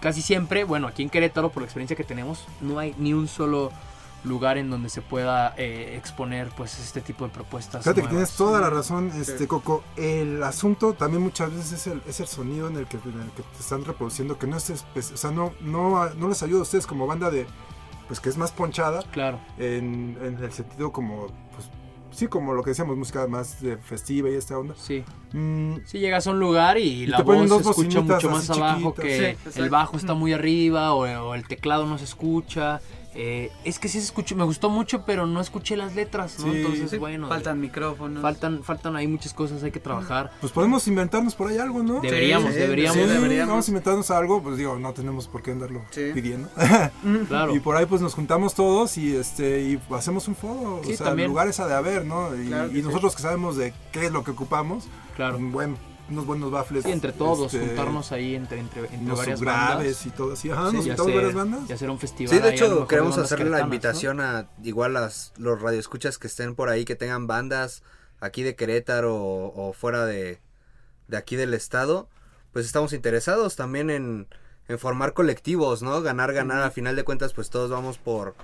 casi 0.00 0.22
siempre, 0.22 0.64
bueno, 0.64 0.86
aquí 0.86 1.02
en 1.02 1.10
Querétaro, 1.10 1.50
por 1.50 1.62
la 1.62 1.66
experiencia 1.66 1.96
que 1.96 2.04
tenemos, 2.04 2.46
no 2.60 2.78
hay 2.78 2.94
ni 2.98 3.12
un 3.12 3.28
solo 3.28 3.72
lugar 4.24 4.58
en 4.58 4.70
donde 4.70 4.88
se 4.88 5.02
pueda 5.02 5.54
eh, 5.56 5.94
exponer 5.96 6.48
pues 6.56 6.78
este 6.80 7.00
tipo 7.00 7.24
de 7.24 7.30
propuestas. 7.30 7.84
Fíjate 7.84 8.02
que 8.02 8.08
tienes 8.08 8.32
toda 8.32 8.60
la 8.60 8.70
razón, 8.70 9.12
este 9.20 9.46
Coco. 9.46 9.84
El 9.96 10.42
asunto 10.42 10.94
también 10.94 11.22
muchas 11.22 11.54
veces 11.54 11.72
es 11.72 11.86
el, 11.86 12.02
es 12.08 12.18
el 12.20 12.26
sonido 12.26 12.66
en 12.66 12.76
el, 12.76 12.86
que, 12.86 12.96
en 12.96 13.20
el 13.20 13.30
que 13.30 13.42
te 13.42 13.60
están 13.60 13.84
reproduciendo, 13.84 14.36
que 14.36 14.48
no 14.48 14.56
es, 14.56 14.70
o 14.70 15.16
sea, 15.16 15.30
no, 15.30 15.52
no, 15.60 16.08
no 16.14 16.28
les 16.28 16.42
ayuda 16.42 16.58
a 16.60 16.62
ustedes 16.62 16.86
como 16.88 17.06
banda 17.06 17.30
de, 17.30 17.46
pues 18.08 18.18
que 18.18 18.28
es 18.28 18.36
más 18.36 18.50
ponchada, 18.50 19.02
Claro. 19.12 19.38
en, 19.58 20.18
en 20.20 20.42
el 20.42 20.52
sentido 20.52 20.90
como, 20.90 21.28
pues, 21.54 21.70
sí, 22.16 22.26
como 22.28 22.54
lo 22.54 22.62
que 22.62 22.70
decíamos, 22.70 22.96
música 22.96 23.26
más 23.26 23.60
de 23.60 23.76
festiva 23.76 24.28
y 24.30 24.34
esta 24.34 24.58
onda. 24.58 24.74
Sí. 24.76 25.04
Mm, 25.32 25.76
Si 25.84 25.98
llegas 25.98 26.26
a 26.26 26.30
un 26.30 26.40
lugar 26.40 26.78
y, 26.78 27.02
Y 27.02 27.06
la 27.06 27.22
voz 27.22 27.48
se 27.48 27.70
escucha 27.70 28.00
mucho 28.00 28.30
más 28.30 28.48
abajo 28.50 28.94
chiquitas. 28.96 29.04
que 29.04 29.36
Sí, 29.52 29.60
el 29.60 29.70
bajo 29.70 29.96
está 29.96 30.14
muy 30.14 30.32
arriba 30.32 30.94
o, 30.94 31.00
o 31.28 31.34
el 31.34 31.46
teclado 31.46 31.86
no 31.86 31.98
se 31.98 32.04
escucha. 32.04 32.80
Eh, 33.18 33.50
es 33.64 33.78
que 33.78 33.88
sí 33.88 33.98
se 33.98 34.04
escuchó, 34.04 34.36
me 34.36 34.44
gustó 34.44 34.68
mucho, 34.68 35.04
pero 35.06 35.26
no 35.26 35.40
escuché 35.40 35.74
las 35.74 35.94
letras, 35.94 36.38
¿no? 36.38 36.52
Sí, 36.52 36.58
Entonces, 36.58 36.90
Sí, 36.90 36.98
bueno, 36.98 37.28
faltan 37.28 37.58
micrófonos. 37.60 38.20
faltan, 38.20 38.62
faltan 38.62 38.94
ahí 38.94 39.06
muchas 39.08 39.32
cosas, 39.32 39.62
hay 39.62 39.70
que 39.70 39.80
trabajar. 39.80 40.30
pues 40.40 40.52
podemos 40.52 40.86
inventarnos 40.86 41.34
por 41.34 41.48
ahí 41.48 41.56
algo, 41.56 41.82
¿no? 41.82 42.00
Deberíamos, 42.00 42.52
sí, 42.52 42.58
deberíamos. 42.58 42.94
Sí, 42.98 43.06
deberíamos. 43.06 43.48
vamos 43.48 43.66
a 43.68 43.70
inventarnos 43.70 44.10
algo, 44.10 44.42
pues 44.42 44.58
digo, 44.58 44.78
no 44.78 44.92
tenemos 44.92 45.28
por 45.28 45.42
qué 45.42 45.52
andarlo 45.52 45.82
Sí. 45.92 46.10
pidiendo. 46.12 46.48
Claro. 47.28 47.54
Y 47.56 47.60
por 47.60 47.76
ahí 47.76 47.86
pues 47.86 48.02
nos 48.02 48.12
juntamos 48.14 48.52
todos 48.54 48.98
y 48.98 49.16
este 49.16 49.62
y 49.62 49.80
hacemos 49.94 50.28
un 50.28 50.34
foro, 50.36 50.82
Sí, 50.84 50.92
o 50.92 50.96
sea, 50.98 51.06
también. 51.06 51.28
lugares 51.28 51.58
ha 51.60 51.66
de 51.66 51.74
haber, 51.74 52.04
¿no? 52.04 52.34
Y, 52.36 52.48
Claro 52.48 52.70
que 52.70 52.78
y 52.78 52.80
sí. 52.82 52.86
nosotros 52.86 53.16
que 53.16 53.22
sabemos 53.22 53.56
de 53.56 53.72
qué 53.92 54.06
es 54.06 54.12
lo 54.12 54.24
que 54.24 54.32
ocupamos, 54.32 54.84
Claro. 55.16 55.38
un 55.38 55.52
buen, 55.52 55.76
unos 56.10 56.26
buenos 56.26 56.50
baffles. 56.50 56.84
Sí, 56.84 56.90
entre 56.92 57.12
todos, 57.12 57.52
este, 57.52 57.66
juntarnos 57.66 58.12
ahí 58.12 58.34
entre, 58.34 58.60
entre, 58.60 58.82
entre 58.82 58.98
unos 58.98 59.18
varias 59.18 59.40
bandas. 59.40 60.06
y 60.06 60.10
todo 60.10 60.32
así. 60.34 60.50
Ajá, 60.50 60.70
Sí, 60.70 60.76
nos 60.76 60.86
y 60.86 60.88
juntamos 60.90 61.08
hacer- 61.10 61.14
varias 61.16 61.34
bandas. 61.34 61.70
Y 61.70 61.72
hacer 61.72 61.90
un 61.90 61.98
festival. 61.98 62.34
Sí, 62.34 62.42
de 62.42 62.50
hecho 62.50 62.86
queremos 62.86 63.18
hacerle 63.18 63.50
la 63.50 63.60
invitación 63.60 64.20
a 64.20 64.48
igual 64.62 64.92
las 64.94 65.32
los 65.36 65.60
radioescuchas 65.60 66.18
que 66.18 66.26
estén 66.26 66.54
por 66.54 66.68
ahí, 66.68 66.84
que 66.84 66.96
tengan 66.96 67.26
bandas 67.26 67.82
aquí 68.20 68.42
de 68.42 68.54
Querétaro 68.56 69.14
o, 69.16 69.68
o 69.68 69.72
fuera 69.72 70.06
de, 70.06 70.40
de 71.08 71.16
aquí 71.16 71.36
del 71.36 71.54
estado, 71.54 72.08
pues 72.52 72.64
estamos 72.66 72.92
interesados 72.92 73.56
también 73.56 73.90
en, 73.90 74.26
en 74.68 74.78
formar 74.78 75.12
colectivos, 75.12 75.82
¿no? 75.82 76.00
Ganar, 76.02 76.32
ganar, 76.32 76.62
a 76.62 76.70
final 76.70 76.96
de 76.96 77.04
cuentas 77.04 77.32
pues 77.34 77.50
todos 77.50 77.70
vamos 77.70 77.98
por, 77.98 78.34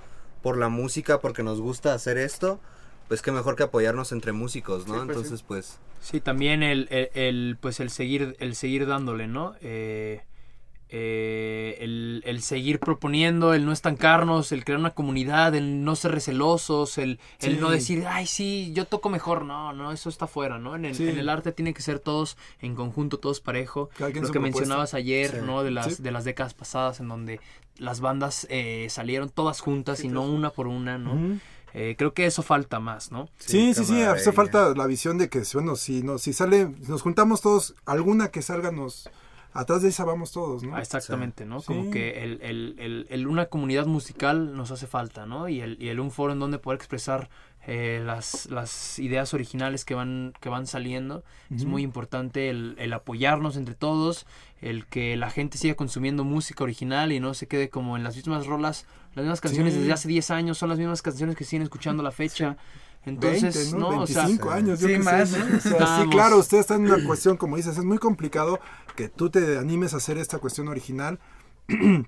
por 0.41 0.57
la 0.57 0.69
música, 0.69 1.19
porque 1.19 1.41
nos 1.43 1.59
gusta 1.59 1.93
hacer 1.93 2.17
esto, 2.17 2.59
pues 3.07 3.21
qué 3.21 3.31
mejor 3.31 3.55
que 3.55 3.63
apoyarnos 3.63 4.11
entre 4.11 4.31
músicos, 4.31 4.87
¿no? 4.87 4.93
Sí, 4.95 4.99
pues, 5.05 5.05
sí. 5.05 5.11
Entonces 5.23 5.43
pues... 5.43 5.79
Sí, 6.01 6.19
también 6.19 6.63
el, 6.63 6.87
el, 6.91 7.09
el, 7.13 7.57
pues 7.61 7.79
el 7.79 7.89
seguir, 7.89 8.35
el 8.39 8.55
seguir 8.55 8.85
dándole, 8.87 9.27
¿no? 9.27 9.55
Eh, 9.61 10.21
eh, 10.95 11.77
el, 11.79 12.21
el 12.25 12.41
seguir 12.43 12.79
proponiendo, 12.79 13.53
el 13.55 13.65
no 13.65 13.71
estancarnos, 13.71 14.51
el 14.51 14.63
crear 14.63 14.79
una 14.79 14.91
comunidad, 14.91 15.55
el 15.55 15.83
no 15.83 15.95
ser 15.95 16.11
recelosos, 16.11 16.99
el, 16.99 17.19
el 17.39 17.59
no 17.59 17.71
decir, 17.71 18.05
ay, 18.07 18.27
sí, 18.27 18.71
yo 18.75 18.85
toco 18.85 19.09
mejor. 19.09 19.43
No, 19.45 19.73
no, 19.73 19.91
eso 19.91 20.09
está 20.09 20.27
fuera, 20.27 20.59
¿no? 20.59 20.75
En 20.75 20.85
el, 20.85 20.93
Sí. 20.93 21.07
en 21.09 21.17
el 21.17 21.29
arte 21.29 21.51
tiene 21.51 21.73
que 21.73 21.81
ser 21.81 21.97
todos 21.99 22.37
en 22.61 22.75
conjunto, 22.75 23.17
todos 23.17 23.39
parejo. 23.39 23.89
Lo 23.97 24.07
que 24.07 24.13
propuesta. 24.19 24.39
mencionabas 24.39 24.93
ayer, 24.93 25.31
Sí. 25.31 25.37
¿no? 25.43 25.63
De 25.63 25.71
las, 25.71 25.95
Sí. 25.95 26.03
de 26.03 26.11
las 26.11 26.25
décadas 26.25 26.53
pasadas 26.53 26.99
en 26.99 27.07
donde 27.07 27.39
las 27.79 27.99
bandas 27.99 28.45
eh, 28.51 28.85
salieron 28.91 29.29
todas 29.29 29.61
juntas 29.61 30.03
y 30.03 30.09
no 30.09 30.21
una 30.21 30.51
por 30.51 30.67
una, 30.67 30.99
¿no? 30.99 31.39
Eh, 31.73 31.95
creo 31.97 32.13
que 32.13 32.25
eso 32.25 32.43
falta 32.43 32.79
más, 32.79 33.11
¿no? 33.11 33.29
Sí, 33.37 33.73
sí, 33.73 33.83
sí, 33.83 34.01
hace 34.01 34.31
falta 34.31 34.73
la 34.75 34.85
visión 34.85 35.17
de 35.17 35.29
que, 35.29 35.41
bueno, 35.53 35.75
si, 35.75 36.03
no, 36.03 36.17
si 36.19 36.31
sale, 36.33 36.67
si 36.83 36.91
nos 36.91 37.01
juntamos 37.01 37.41
todos, 37.41 37.75
alguna 37.85 38.29
que 38.29 38.41
salga 38.41 38.71
nos... 38.71 39.09
Atrás 39.55 39.83
de 39.83 39.89
esa 39.89 40.03
vamos 40.03 40.31
todos, 40.31 40.63
¿no? 40.63 40.75
Ah, 40.75 40.81
Exactamente, 40.81 41.45
¿no? 41.45 41.59
Sí. 41.59 41.67
Como 41.67 41.91
que 41.91 42.23
el, 42.23 42.41
el, 42.41 42.75
el, 42.79 43.07
el 43.11 43.27
una 43.27 43.45
comunidad 43.45 43.85
musical 43.85 44.55
nos 44.57 44.71
hace 44.71 44.87
falta, 44.87 45.27
¿no? 45.27 45.47
Y 45.47 45.61
el, 45.61 45.77
y 45.79 45.89
el 45.89 45.99
un 45.99 46.09
foro 46.09 46.33
en 46.33 46.39
donde 46.39 46.57
poder 46.57 46.77
expresar 46.77 47.29
eh, 47.67 48.01
las, 48.03 48.47
las 48.47 48.97
ideas 48.97 49.31
originales 49.35 49.85
que 49.85 49.93
van, 49.93 50.33
que 50.39 50.49
van 50.49 50.65
saliendo. 50.65 51.23
Es 51.55 51.65
muy 51.65 51.83
importante 51.83 52.49
el, 52.49 52.75
el 52.79 52.93
apoyarnos 52.93 53.55
entre 53.55 53.75
todos, 53.75 54.25
el 54.59 54.87
que 54.87 55.15
la 55.17 55.29
gente 55.29 55.59
siga 55.59 55.75
consumiendo 55.75 56.23
música 56.23 56.63
original 56.63 57.11
y 57.11 57.19
no 57.19 57.35
se 57.35 57.47
quede 57.47 57.69
como 57.69 57.95
en 57.95 58.03
las 58.03 58.15
mismas 58.15 58.47
rolas, 58.47 58.87
las 59.15 59.23
mismas 59.23 59.41
canciones 59.41 59.73
Sí. 59.73 59.79
desde 59.79 59.93
hace 59.93 60.07
10 60.07 60.31
años, 60.31 60.57
son 60.57 60.69
las 60.69 60.77
mismas 60.77 61.01
canciones 61.01 61.35
que 61.35 61.43
siguen 61.43 61.63
escuchando 61.63 62.01
a 62.01 62.03
la 62.03 62.11
fecha. 62.11 62.57
Entonces, 63.05 63.71
20, 63.71 63.77
¿no? 63.79 63.91
¿no? 63.91 64.01
O 64.03 64.07
sea, 64.07 64.23
25 64.25 64.49
años, 64.51 64.79
yo 64.79 64.87
Sí, 64.87 64.93
qué 64.95 65.03
sé. 65.03 65.09
O 65.11 65.59
sea, 65.77 66.01
sí, 66.03 66.09
claro, 66.09 66.37
usted 66.37 66.59
está 66.59 66.75
en 66.75 66.83
una 66.89 67.05
cuestión, 67.05 67.35
como 67.35 67.57
dices, 67.57 67.77
es 67.77 67.83
muy 67.83 67.97
complicado 67.97 68.59
que 68.95 69.09
tú 69.09 69.29
te 69.29 69.57
animes 69.57 69.93
a 69.93 69.97
hacer 69.97 70.17
esta 70.17 70.39
cuestión 70.39 70.67
original. 70.67 71.19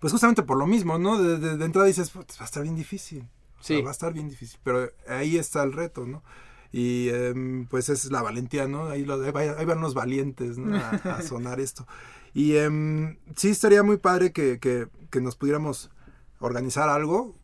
Pues 0.00 0.10
justamente 0.12 0.42
por 0.42 0.56
lo 0.58 0.66
mismo, 0.66 0.98
¿no? 0.98 1.16
De, 1.22 1.38
de- 1.38 1.56
de 1.56 1.64
entrada 1.64 1.86
dices, 1.86 2.10
"Putz, 2.10 2.36
va 2.40 2.42
a 2.42 2.46
estar 2.46 2.64
bien 2.64 2.74
difícil. 2.74 3.20
O 3.60 3.62
sea, 3.62 3.76
Sí. 3.76 3.82
va 3.84 3.90
a 3.90 3.92
estar 3.92 4.12
bien 4.12 4.28
difícil. 4.28 4.58
Pero 4.64 4.90
ahí 5.08 5.36
está 5.36 5.62
el 5.62 5.72
reto, 5.72 6.06
¿no? 6.08 6.24
Y 6.72 7.08
em, 7.10 7.66
pues 7.66 7.88
es 7.88 8.10
la 8.10 8.20
valentía, 8.20 8.66
¿no? 8.66 8.88
Ahí, 8.88 9.04
lo- 9.04 9.22
ahí 9.22 9.30
va- 9.30 9.40
ahí 9.56 9.64
van 9.64 9.80
los 9.80 9.94
valientes, 9.94 10.58
¿no? 10.58 10.76
A, 10.76 10.90
a 10.90 11.22
sonar 11.22 11.60
esto. 11.60 11.86
Y 12.34 12.56
em, 12.56 13.16
sí 13.36 13.50
estaría 13.50 13.84
muy 13.84 13.98
padre 13.98 14.32
que, 14.32 14.58
que- 14.58 14.88
que 15.08 15.20
nos 15.20 15.36
pudiéramos 15.36 15.91
organizar 16.42 16.88
algo. 16.88 17.34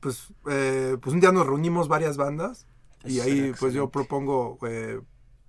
Pues, 0.00 0.28
eh, 0.50 0.98
pues 1.00 1.14
un 1.14 1.20
día 1.20 1.32
nos 1.32 1.46
reunimos 1.46 1.88
varias 1.88 2.16
bandas 2.18 2.66
y 3.04 3.18
Eso 3.20 3.22
ahí 3.24 3.40
pues 3.58 3.72
yo 3.72 3.84
excelente. 3.84 3.92
propongo, 3.92 4.58
eh, 4.68 5.00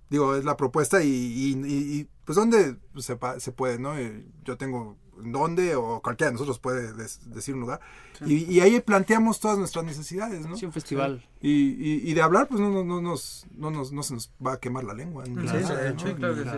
digo, 0.08 0.34
es 0.34 0.44
la 0.44 0.56
propuesta 0.56 1.02
y, 1.02 1.08
y- 1.08 1.52
y- 1.66 2.00
y, 2.00 2.08
pues 2.24 2.36
dónde 2.36 2.76
se, 2.96 3.18
se 3.38 3.52
puede, 3.52 3.78
¿no? 3.78 3.98
Eh, 3.98 4.24
Yo 4.44 4.56
tengo 4.56 4.96
dónde 5.18 5.74
o 5.76 6.00
cualquiera 6.02 6.28
de 6.30 6.34
nosotros 6.34 6.58
puede 6.58 6.92
des- 6.94 7.20
decir 7.30 7.54
un 7.54 7.60
lugar. 7.62 7.80
Y, 8.24 8.44
y 8.50 8.60
ahí 8.60 8.80
planteamos 8.80 9.40
todas 9.40 9.58
nuestras 9.58 9.84
necesidades, 9.84 10.46
¿no? 10.46 10.56
sí, 10.56 10.64
un 10.66 10.72
festival. 10.72 11.22
Y, 11.40 11.50
y- 11.52 12.10
y 12.10 12.14
de 12.14 12.22
hablar, 12.22 12.48
pues 12.48 12.60
no, 12.60 12.70
no, 12.70 12.82
no, 12.84 13.00
nos, 13.02 13.46
no, 13.54 13.70
nos, 13.70 13.92
no 13.92 14.02
se 14.02 14.14
nos 14.14 14.32
va 14.44 14.54
a 14.54 14.60
quemar 14.60 14.84
la 14.84 14.94
lengua. 14.94 15.24
Claro. 15.24 15.42
nada, 15.60 15.76
de 15.82 15.88
¿no? 15.90 15.94
hecho, 15.94 16.06
Sí, 16.08 16.14
claro 16.14 16.34
que 16.34 16.42
sí. 16.50 16.56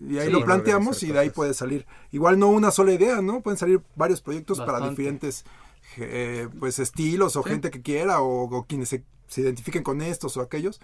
Y 0.00 0.18
ahí 0.18 0.26
Sí. 0.26 0.32
lo 0.32 0.44
planteamos 0.44 1.02
y 1.02 1.08
de 1.12 1.18
ahí 1.18 1.30
puede 1.30 1.54
salir. 1.54 1.86
Igual 2.12 2.38
no 2.38 2.48
una 2.48 2.70
sola 2.70 2.92
idea, 2.92 3.20
¿no? 3.22 3.40
Pueden 3.40 3.58
salir 3.58 3.80
varios 3.96 4.20
proyectos 4.20 4.58
para 4.60 4.88
diferentes 4.88 5.44
eh, 5.98 6.48
pues 6.60 6.78
estilos 6.78 7.36
o 7.36 7.42
Sí. 7.42 7.50
gente 7.50 7.70
que 7.70 7.82
quiera 7.82 8.20
o, 8.22 8.44
o 8.44 8.64
quienes 8.66 8.88
se, 8.88 9.04
se 9.26 9.40
identifiquen 9.42 9.82
con 9.82 10.00
estos 10.02 10.36
o 10.36 10.40
aquellos. 10.40 10.80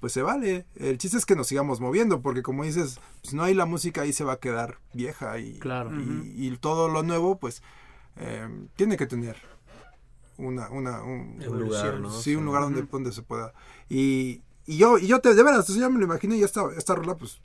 pues 0.00 0.12
se 0.12 0.20
vale. 0.20 0.66
El 0.76 0.98
chiste 0.98 1.16
es 1.16 1.24
que 1.24 1.34
nos 1.34 1.46
sigamos 1.46 1.80
moviendo, 1.80 2.20
porque 2.20 2.42
como 2.42 2.62
dices, 2.64 3.00
pues 3.22 3.32
no 3.32 3.42
hay 3.42 3.54
la 3.54 3.64
música 3.64 4.02
ahí 4.02 4.12
se 4.12 4.22
va 4.22 4.34
a 4.34 4.38
quedar 4.38 4.78
vieja 4.92 5.38
y, 5.38 5.58
Claro. 5.60 5.90
y, 5.98 6.46
y 6.48 6.56
todo 6.58 6.88
lo 6.88 7.02
nuevo, 7.02 7.38
pues 7.38 7.62
eh, 8.16 8.46
tiene 8.76 8.98
que 8.98 9.06
tener 9.06 9.36
una, 10.36 10.68
una 10.70 11.02
un, 11.02 11.42
Un 11.48 11.58
lugar, 11.60 12.00
¿no? 12.00 12.10
Sí, 12.10 12.34
un 12.36 12.44
lugar 12.44 12.62
donde, 12.64 12.82
donde 12.82 13.12
se 13.12 13.22
pueda. 13.22 13.54
Y, 13.88 14.42
y 14.66 14.76
yo, 14.76 14.98
y 14.98 15.06
yo 15.06 15.20
te, 15.20 15.34
de 15.34 15.42
veras, 15.42 15.66
yo 15.68 15.90
me 15.90 15.98
lo 15.98 16.04
imagino 16.04 16.34
y 16.34 16.42
esta, 16.42 16.64
esta 16.76 16.94
rola, 16.94 17.16
pues, 17.16 17.40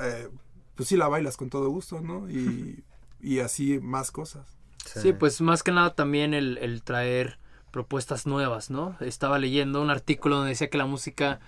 eh, 0.00 0.28
pues 0.74 0.88
sí 0.88 0.96
la 0.96 1.08
bailas 1.08 1.36
con 1.36 1.50
todo 1.50 1.68
gusto, 1.70 2.00
¿no? 2.00 2.28
Y, 2.30 2.82
y 3.20 3.38
así 3.40 3.78
más 3.80 4.10
cosas. 4.10 4.46
Sí, 4.84 5.12
pues 5.12 5.40
más 5.40 5.62
que 5.62 5.72
nada 5.72 5.94
también 5.94 6.34
el, 6.34 6.58
el 6.58 6.82
traer 6.82 7.38
propuestas 7.70 8.26
nuevas, 8.26 8.70
¿no? 8.70 8.96
Estaba 9.00 9.38
leyendo 9.38 9.80
un 9.82 9.90
artículo 9.90 10.36
donde 10.36 10.50
decía 10.50 10.68
que 10.70 10.78
la 10.78 10.86
música 10.86 11.40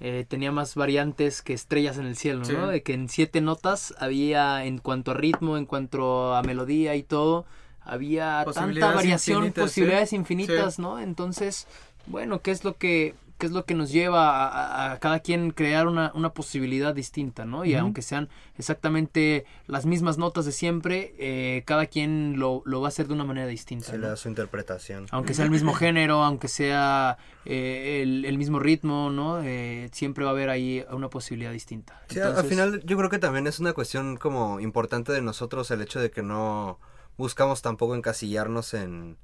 eh, 0.00 0.26
tenía 0.28 0.52
más 0.52 0.74
variantes 0.74 1.42
que 1.42 1.54
estrellas 1.54 1.96
en 1.98 2.06
el 2.06 2.16
cielo, 2.16 2.44
Sí. 2.44 2.52
¿no? 2.52 2.68
De 2.68 2.82
que 2.82 2.92
en 2.94 3.08
siete 3.08 3.40
notas 3.40 3.94
había, 3.98 4.64
en 4.64 4.78
cuanto 4.78 5.12
a 5.12 5.14
ritmo, 5.14 5.56
en 5.56 5.66
cuanto 5.66 6.34
a 6.34 6.42
melodía 6.42 6.94
y 6.96 7.02
todo, 7.02 7.46
había 7.80 8.44
tanta 8.52 8.92
variación, 8.94 9.38
infinitas, 9.38 9.64
sí. 9.64 9.80
posibilidades 9.80 10.12
infinitas, 10.12 10.74
Sí. 10.76 10.82
¿no? 10.82 10.98
Entonces, 11.00 11.66
bueno, 12.06 12.42
¿qué 12.42 12.50
es 12.50 12.62
lo 12.64 12.76
que 12.76 13.14
qué 13.42 13.46
es 13.46 13.52
lo 13.52 13.64
que 13.64 13.74
nos 13.74 13.90
lleva 13.90 14.30
a, 14.46 14.46
a- 14.48 14.92
a 14.92 14.98
cada 15.00 15.18
quien 15.18 15.50
crear 15.50 15.88
una, 15.88 16.12
una 16.14 16.32
posibilidad 16.32 16.94
distinta, 16.94 17.44
¿no? 17.44 17.64
Y 17.64 17.74
aunque 17.74 18.00
sean 18.00 18.28
exactamente 18.56 19.44
las 19.66 19.84
mismas 19.84 20.16
notas 20.16 20.44
de 20.44 20.52
siempre, 20.52 21.14
eh, 21.18 21.62
cada 21.66 21.86
quien 21.86 22.38
lo, 22.38 22.62
lo 22.64 22.80
va 22.80 22.86
a 22.86 22.90
hacer 22.90 23.08
de 23.08 23.14
una 23.14 23.24
manera 23.24 23.48
distinta. 23.48 23.86
Se 23.86 23.98
le 23.98 24.06
da 24.06 24.16
su 24.16 24.28
interpretación. 24.28 25.06
Aunque 25.10 25.34
sea 25.34 25.44
el 25.44 25.50
mismo 25.50 25.74
género, 25.84 26.22
aunque 26.22 26.46
sea 26.48 27.18
eh, 27.44 28.00
el, 28.02 28.24
el 28.24 28.38
mismo 28.38 28.58
ritmo, 28.60 29.10
¿no? 29.10 29.42
Eh, 29.42 29.88
siempre 29.92 30.22
va 30.24 30.30
a 30.30 30.34
haber 30.34 30.48
ahí 30.48 30.84
una 30.92 31.10
posibilidad 31.10 31.50
distinta. 31.52 32.00
Sí, 32.08 32.20
al- 32.20 32.44
final 32.44 32.80
yo 32.84 32.96
creo 32.96 33.10
que 33.10 33.18
también 33.18 33.46
es 33.48 33.58
una 33.60 33.72
cuestión 33.72 34.16
como 34.16 34.60
importante 34.60 35.12
de 35.12 35.20
nosotros 35.20 35.68
el 35.72 35.82
hecho 35.82 35.98
de 36.00 36.10
que 36.12 36.22
no 36.22 36.78
buscamos 37.16 37.60
tampoco 37.60 37.94
encasillarnos 37.96 38.72
en, 38.74 39.16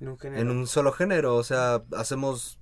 En 0.00 0.08
un 0.08 0.18
género. 0.18 0.40
en 0.42 0.50
un 0.50 0.66
solo 0.66 0.92
género, 0.92 1.36
o 1.36 1.44
sea, 1.44 1.82
hacemos 1.96 2.58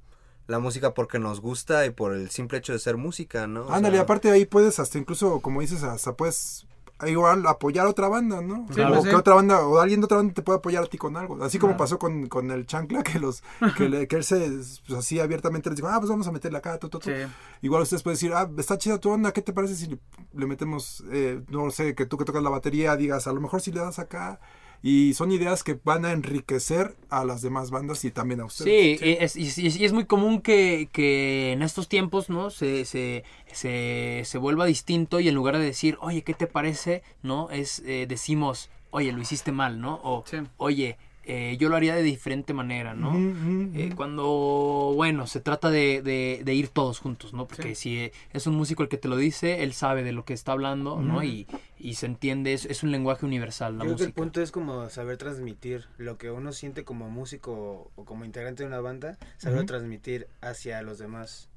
la 0.47 0.59
música 0.59 0.93
porque 0.95 1.19
nos 1.19 1.41
gusta 1.41 1.87
y 1.87 1.91
por 1.91 2.13
el 2.15 2.31
simple 2.31 2.59
hecho 2.59 2.73
de 2.73 2.79
ser 2.79 2.97
música, 2.97 3.47
¿no? 3.47 3.63
O 3.63 3.73
Ándale, 3.73 3.97
sea, 3.97 4.03
aparte 4.03 4.31
ahí 4.31 4.45
puedes 4.45 4.79
hasta 4.79 4.99
incluso, 4.99 5.41
como 5.41 5.61
dices, 5.61 5.83
hasta 5.83 6.15
puedes 6.15 6.67
igual 7.07 7.45
apoyar 7.47 7.87
a 7.87 7.91
otra 7.91 8.09
banda, 8.09 8.41
¿no? 8.41 8.67
Sí, 8.73 8.81
o 8.81 9.03
que 9.03 9.15
otra 9.15 9.35
banda, 9.35 9.67
o 9.67 9.79
alguien 9.81 10.01
de 10.01 10.05
otra 10.05 10.19
banda 10.19 10.33
te 10.33 10.43
puede 10.43 10.59
apoyar 10.59 10.85
a 10.85 10.87
ti 10.87 10.97
con 10.97 11.17
algo. 11.17 11.43
Así 11.43 11.59
como 11.59 11.73
Claro. 11.73 11.79
pasó 11.85 11.99
con, 11.99 12.29
con 12.29 12.51
el 12.51 12.67
chancla, 12.67 13.03
que 13.03 13.19
los, 13.19 13.43
que, 13.77 13.89
le- 13.89 14.07
que 14.07 14.17
él 14.17 14.25
se, 14.25 14.39
pues 14.87 14.99
así 14.99 15.19
abiertamente 15.19 15.69
les 15.71 15.77
dijo, 15.77 15.89
ah, 15.89 15.99
pues 15.99 16.09
vamos 16.09 16.27
a 16.29 16.33
meterle 16.33 16.59
acá, 16.59 16.79
tu, 16.79 16.89
tu, 16.89 17.01
tu". 17.01 17.11
Sí. 17.11 17.17
Igual 17.63 17.83
ustedes 17.83 18.03
pueden 18.03 18.15
decir, 18.15 18.33
ah, 18.33 18.49
está 18.57 18.79
chida 18.79 18.99
tu 18.99 19.11
onda, 19.11 19.33
¿qué 19.33 19.43
te 19.43 19.53
parece 19.53 19.75
si 19.75 19.87
le, 19.89 19.99
le 20.35 20.47
metemos, 20.47 21.03
eh, 21.11 21.43
no 21.49 21.71
sé, 21.71 21.95
que 21.95 22.07
tú 22.07 22.17
que 22.17 22.25
tocas 22.25 22.43
la 22.43 22.51
batería 22.51 22.97
digas, 22.97 23.27
a 23.27 23.33
lo 23.33 23.41
mejor 23.41 23.61
si 23.61 23.73
le 23.73 23.81
das 23.81 23.99
acá. 23.99 24.41
Y 24.87 25.15
son 25.15 25.33
ideas 25.33 25.65
que 25.65 25.79
van 25.83 26.05
a 26.05 26.13
enriquecer 26.13 26.95
a 27.09 27.25
las 27.25 27.41
demás 27.41 27.71
bandas 27.71 28.05
y 28.05 28.11
también 28.11 28.41
a 28.43 28.45
ustedes. 28.45 28.99
Sí, 29.01 29.17
Es, 29.19 29.35
y, 29.35 29.45
y- 29.67 29.79
y 29.81 29.85
es 29.87 29.95
muy 29.95 30.05
común 30.05 30.43
que, 30.43 30.91
que 30.93 31.53
en 31.53 31.63
estos 31.63 31.89
tiempos, 31.89 32.29
¿no? 32.29 32.51
Se, 32.51 32.85
se, 32.85 33.25
se, 33.51 34.21
se 34.27 34.39
vuelva 34.39 34.67
distinto 34.67 35.21
y 35.21 35.29
en 35.29 35.35
lugar 35.35 35.57
de 35.57 35.65
decir, 35.65 35.97
oye, 36.03 36.21
¿qué 36.23 36.35
te 36.35 36.47
parece? 36.47 37.03
¿No? 37.23 37.49
Es, 37.51 37.83
eh, 37.87 38.05
decimos, 38.07 38.69
oye, 38.91 39.11
lo 39.13 39.23
hiciste 39.23 39.53
mal, 39.53 39.81
¿no? 39.81 40.01
O, 40.05 40.23
Sí. 40.27 40.37
oye, 40.59 40.99
eh, 41.27 41.57
yo 41.59 41.69
lo 41.69 41.77
haría 41.77 41.95
de 41.95 42.03
diferente 42.03 42.55
manera, 42.55 42.95
¿no? 42.95 43.27
Eh, 43.73 43.93
cuando, 43.95 44.93
bueno, 44.95 45.27
se 45.27 45.41
trata 45.41 45.71
de, 45.71 46.01
de- 46.03 46.43
de 46.45 46.55
ir 46.55 46.69
todos 46.69 47.01
juntos, 47.01 47.33
¿no? 47.35 47.47
Porque 47.49 47.75
si 47.75 47.99
eh, 47.99 48.13
es 48.33 48.47
un 48.47 48.55
músico 48.55 48.83
el 48.85 48.89
que 48.89 48.99
te 48.99 49.09
lo 49.09 49.17
dice, 49.17 49.63
él 49.65 49.73
sabe 49.73 50.03
de 50.05 50.13
lo 50.13 50.25
que 50.25 50.33
está 50.35 50.53
hablando, 50.53 51.03
¿no? 51.03 51.25
Y, 51.25 51.47
y 51.79 51.95
se 51.95 52.07
entiende, 52.07 52.53
es, 52.53 52.67
es 52.67 52.83
un 52.85 52.93
lenguaje 52.93 53.27
universal 53.27 53.77
la 53.79 53.85
Yo 53.85 53.89
creo 53.89 53.97
que 53.99 54.05
el 54.05 54.13
punto 54.13 54.41
es 54.41 54.53
como 54.53 54.89
saber 54.89 55.17
transmitir 55.17 55.87
lo 55.99 56.17
que 56.19 56.31
uno 56.31 56.53
siente 56.53 56.85
como 56.85 57.11
músico 57.11 57.91
o 57.97 58.05
como 58.05 58.25
integrante 58.25 58.63
de 58.63 58.69
una 58.69 58.81
banda, 58.81 59.19
saber 59.39 59.61
Ujú. 59.61 59.67
transmitir 59.67 60.29
hacia 60.41 60.81
los 60.83 60.99
demás. 60.99 61.49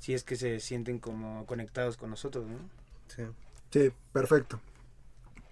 Si 0.00 0.14
es 0.14 0.24
que 0.24 0.36
se 0.36 0.60
sienten 0.60 0.98
como 1.00 1.46
conectados 1.46 1.96
con 1.96 2.10
nosotros, 2.10 2.46
¿no? 2.46 2.58
sí. 3.08 3.22
Sí, 3.70 3.90
perfecto. 4.12 4.60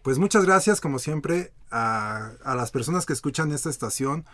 Pues 0.07 0.21
muchas 0.21 0.45
gracias, 0.45 0.81
como 0.81 1.01
siempre, 1.01 1.53
a, 1.73 2.31
a 2.45 2.55
las 2.55 2.71
personas 2.71 3.07
que 3.07 3.13
escuchan 3.13 3.51
esta 3.51 3.71
estación 3.71 4.25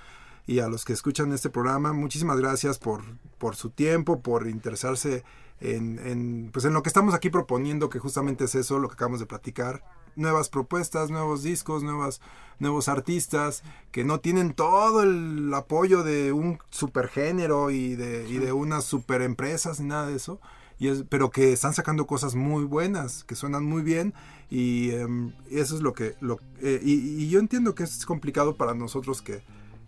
y 0.46 0.58
a 0.58 0.68
los 0.68 0.84
que 0.84 0.92
escuchan 0.92 1.32
este 1.32 1.48
programa. 1.48 1.94
Muchísimas 1.94 2.38
gracias 2.38 2.78
por, 2.78 3.02
por 3.38 3.56
su 3.56 3.70
tiempo, 3.70 4.20
por 4.20 4.48
interesarse 4.48 5.24
en, 5.60 5.98
en, 6.06 6.50
pues 6.52 6.66
en 6.66 6.74
lo 6.74 6.82
que 6.82 6.90
estamos 6.90 7.14
aquí 7.14 7.30
proponiendo, 7.30 7.88
que 7.88 8.00
justamente 8.00 8.44
es 8.44 8.54
eso, 8.54 8.78
lo 8.80 8.88
que 8.88 8.96
acabamos 8.96 9.20
de 9.20 9.24
platicar. 9.24 9.82
Nuevas 10.14 10.50
propuestas, 10.50 11.08
nuevos 11.08 11.42
discos, 11.42 11.82
nuevas, 11.82 12.20
nuevos 12.58 12.88
artistas 12.88 13.62
que 13.92 14.04
no 14.04 14.20
tienen 14.20 14.52
todo 14.52 15.02
el 15.02 15.54
apoyo 15.54 16.02
de 16.02 16.32
un 16.32 16.58
supergénero 16.68 17.70
y 17.70 17.94
de, 17.94 18.28
y 18.28 18.36
de 18.36 18.52
unas 18.52 18.84
super 18.84 19.22
empresas 19.22 19.80
ni 19.80 19.86
nada 19.86 20.08
de 20.08 20.16
eso 20.16 20.38
y 20.82 20.88
es, 20.88 21.04
pero 21.08 21.30
que 21.30 21.52
están 21.52 21.74
sacando 21.74 22.06
cosas 22.08 22.34
muy 22.34 22.64
buenas, 22.64 23.22
que 23.22 23.36
suenan 23.36 23.64
muy 23.64 23.82
bien 23.82 24.14
y 24.50 24.90
em, 24.90 25.32
eso 25.48 25.76
es 25.76 25.80
lo 25.80 25.92
que... 25.92 26.16
Lo, 26.20 26.40
eh, 26.60 26.80
y, 26.82 26.92
y 27.22 27.28
yo 27.30 27.38
entiendo 27.38 27.74
que 27.76 27.84
es 27.84 28.04
complicado 28.04 28.56
para 28.56 28.74
nosotros 28.74 29.22
que, 29.22 29.42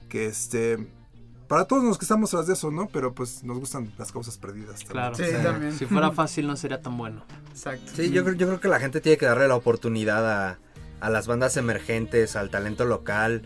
que 0.08 0.26
este... 0.26 0.86
Para 1.48 1.64
todos 1.66 1.82
los 1.82 1.98
que 1.98 2.04
estamos 2.04 2.30
tras 2.30 2.46
de 2.46 2.52
eso, 2.52 2.70
¿no? 2.70 2.86
Pero 2.92 3.12
pues 3.12 3.42
nos 3.42 3.58
gustan 3.58 3.92
las 3.98 4.12
causas 4.12 4.38
perdidas. 4.38 4.84
también. 4.84 4.90
Claro. 4.92 5.14
Sí, 5.16 5.24
Sí. 5.24 5.42
también. 5.42 5.72
Si 5.72 5.86
fuera 5.86 6.10
fácil 6.22 6.46
no 6.46 6.54
sería 6.56 6.80
tan 6.80 6.96
bueno. 6.96 7.24
Exacto. 7.50 7.90
Sí, 7.96 8.10
yo 8.10 8.22
creo, 8.24 8.36
yo 8.36 8.46
creo 8.46 8.60
que 8.60 8.68
la 8.68 8.78
gente 8.78 9.00
tiene 9.00 9.18
que 9.18 9.26
darle 9.26 9.48
la 9.48 9.56
oportunidad 9.56 10.24
a, 10.50 10.58
a 11.00 11.10
las 11.10 11.26
bandas 11.26 11.56
emergentes, 11.56 12.36
al 12.36 12.50
talento 12.50 12.84
local. 12.84 13.42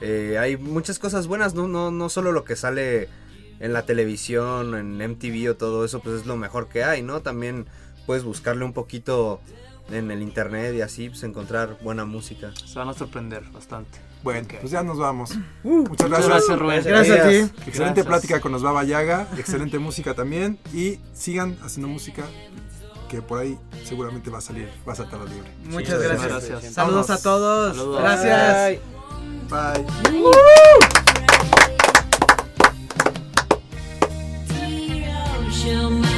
Eh, 0.00 0.36
hay 0.38 0.56
muchas 0.56 0.98
cosas 0.98 1.26
buenas, 1.28 1.54
¿no? 1.54 1.68
No, 1.68 1.90
no 1.90 2.08
solo 2.08 2.32
lo 2.32 2.44
que 2.44 2.56
sale 2.56 3.08
en 3.60 3.72
la 3.72 3.84
televisión, 3.86 4.74
en 4.74 4.96
MTV 5.12 5.50
o 5.50 5.54
todo 5.56 5.84
eso, 5.84 6.00
pues 6.00 6.20
es 6.20 6.26
lo 6.26 6.36
mejor 6.36 6.68
que 6.68 6.84
hay, 6.84 7.02
¿no? 7.02 7.20
También 7.20 7.66
puedes 8.06 8.24
buscarle 8.24 8.64
un 8.64 8.72
poquito 8.72 9.40
en 9.90 10.10
el 10.10 10.22
internet 10.22 10.74
y 10.76 10.80
así, 10.82 11.08
pues 11.08 11.22
encontrar 11.22 11.78
buena 11.82 12.04
música. 12.04 12.52
Se 12.66 12.78
van 12.78 12.88
a 12.88 12.92
sorprender 12.94 13.42
bastante. 13.52 13.98
Bueno, 14.22 14.40
Ok. 14.46 14.54
pues 14.60 14.72
ya 14.72 14.82
nos 14.82 14.98
vamos. 14.98 15.30
Muchas 15.62 15.88
Muchas 15.90 16.08
gracias. 16.08 16.28
gracias, 16.28 16.58
Rubén. 16.58 16.84
Gracias 16.84 17.20
a 17.20 17.28
ti. 17.28 17.34
Excelente 17.36 17.74
Gracias. 18.02 18.06
plática 18.06 18.40
con 18.40 18.52
los 18.52 18.62
Baba 18.62 18.84
Yaga, 18.84 19.28
excelente 19.38 19.78
música 19.78 20.14
también 20.14 20.58
y 20.74 20.98
sigan 21.14 21.56
haciendo 21.64 21.88
música 21.88 22.24
que 23.08 23.22
por 23.22 23.38
ahí 23.38 23.58
seguramente 23.84 24.28
va 24.28 24.38
a 24.38 24.42
salir, 24.42 24.68
va 24.86 24.92
a 24.92 24.96
saltar 24.96 25.20
la 25.20 25.24
libre. 25.26 25.50
Muchas 25.64 25.98
Sí, 26.00 26.06
gracias. 26.08 26.48
gracias. 26.50 26.74
Saludos 26.74 27.08
a 27.10 27.22
todos. 27.22 27.76
Saludos. 27.76 28.02
Gracias. 28.02 28.80
Bye. 29.48 29.86
Ocean, 30.10 30.22
my 30.22 31.07
your 35.68 35.90
mind. 35.90 36.17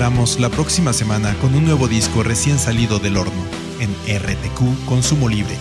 La 0.00 0.48
próxima 0.48 0.94
semana 0.94 1.34
con 1.42 1.54
un 1.54 1.66
nuevo 1.66 1.86
disco 1.86 2.22
recién 2.22 2.58
salido 2.58 2.98
del 2.98 3.18
horno 3.18 3.44
en 3.80 3.90
RTQ 4.08 4.86
Consumo 4.86 5.28
Libre. 5.28 5.54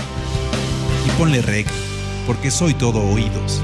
Y 1.06 1.10
ponle 1.18 1.42
rec, 1.42 1.68
porque 2.26 2.50
soy 2.50 2.74
todo 2.74 3.02
oídos. 3.02 3.62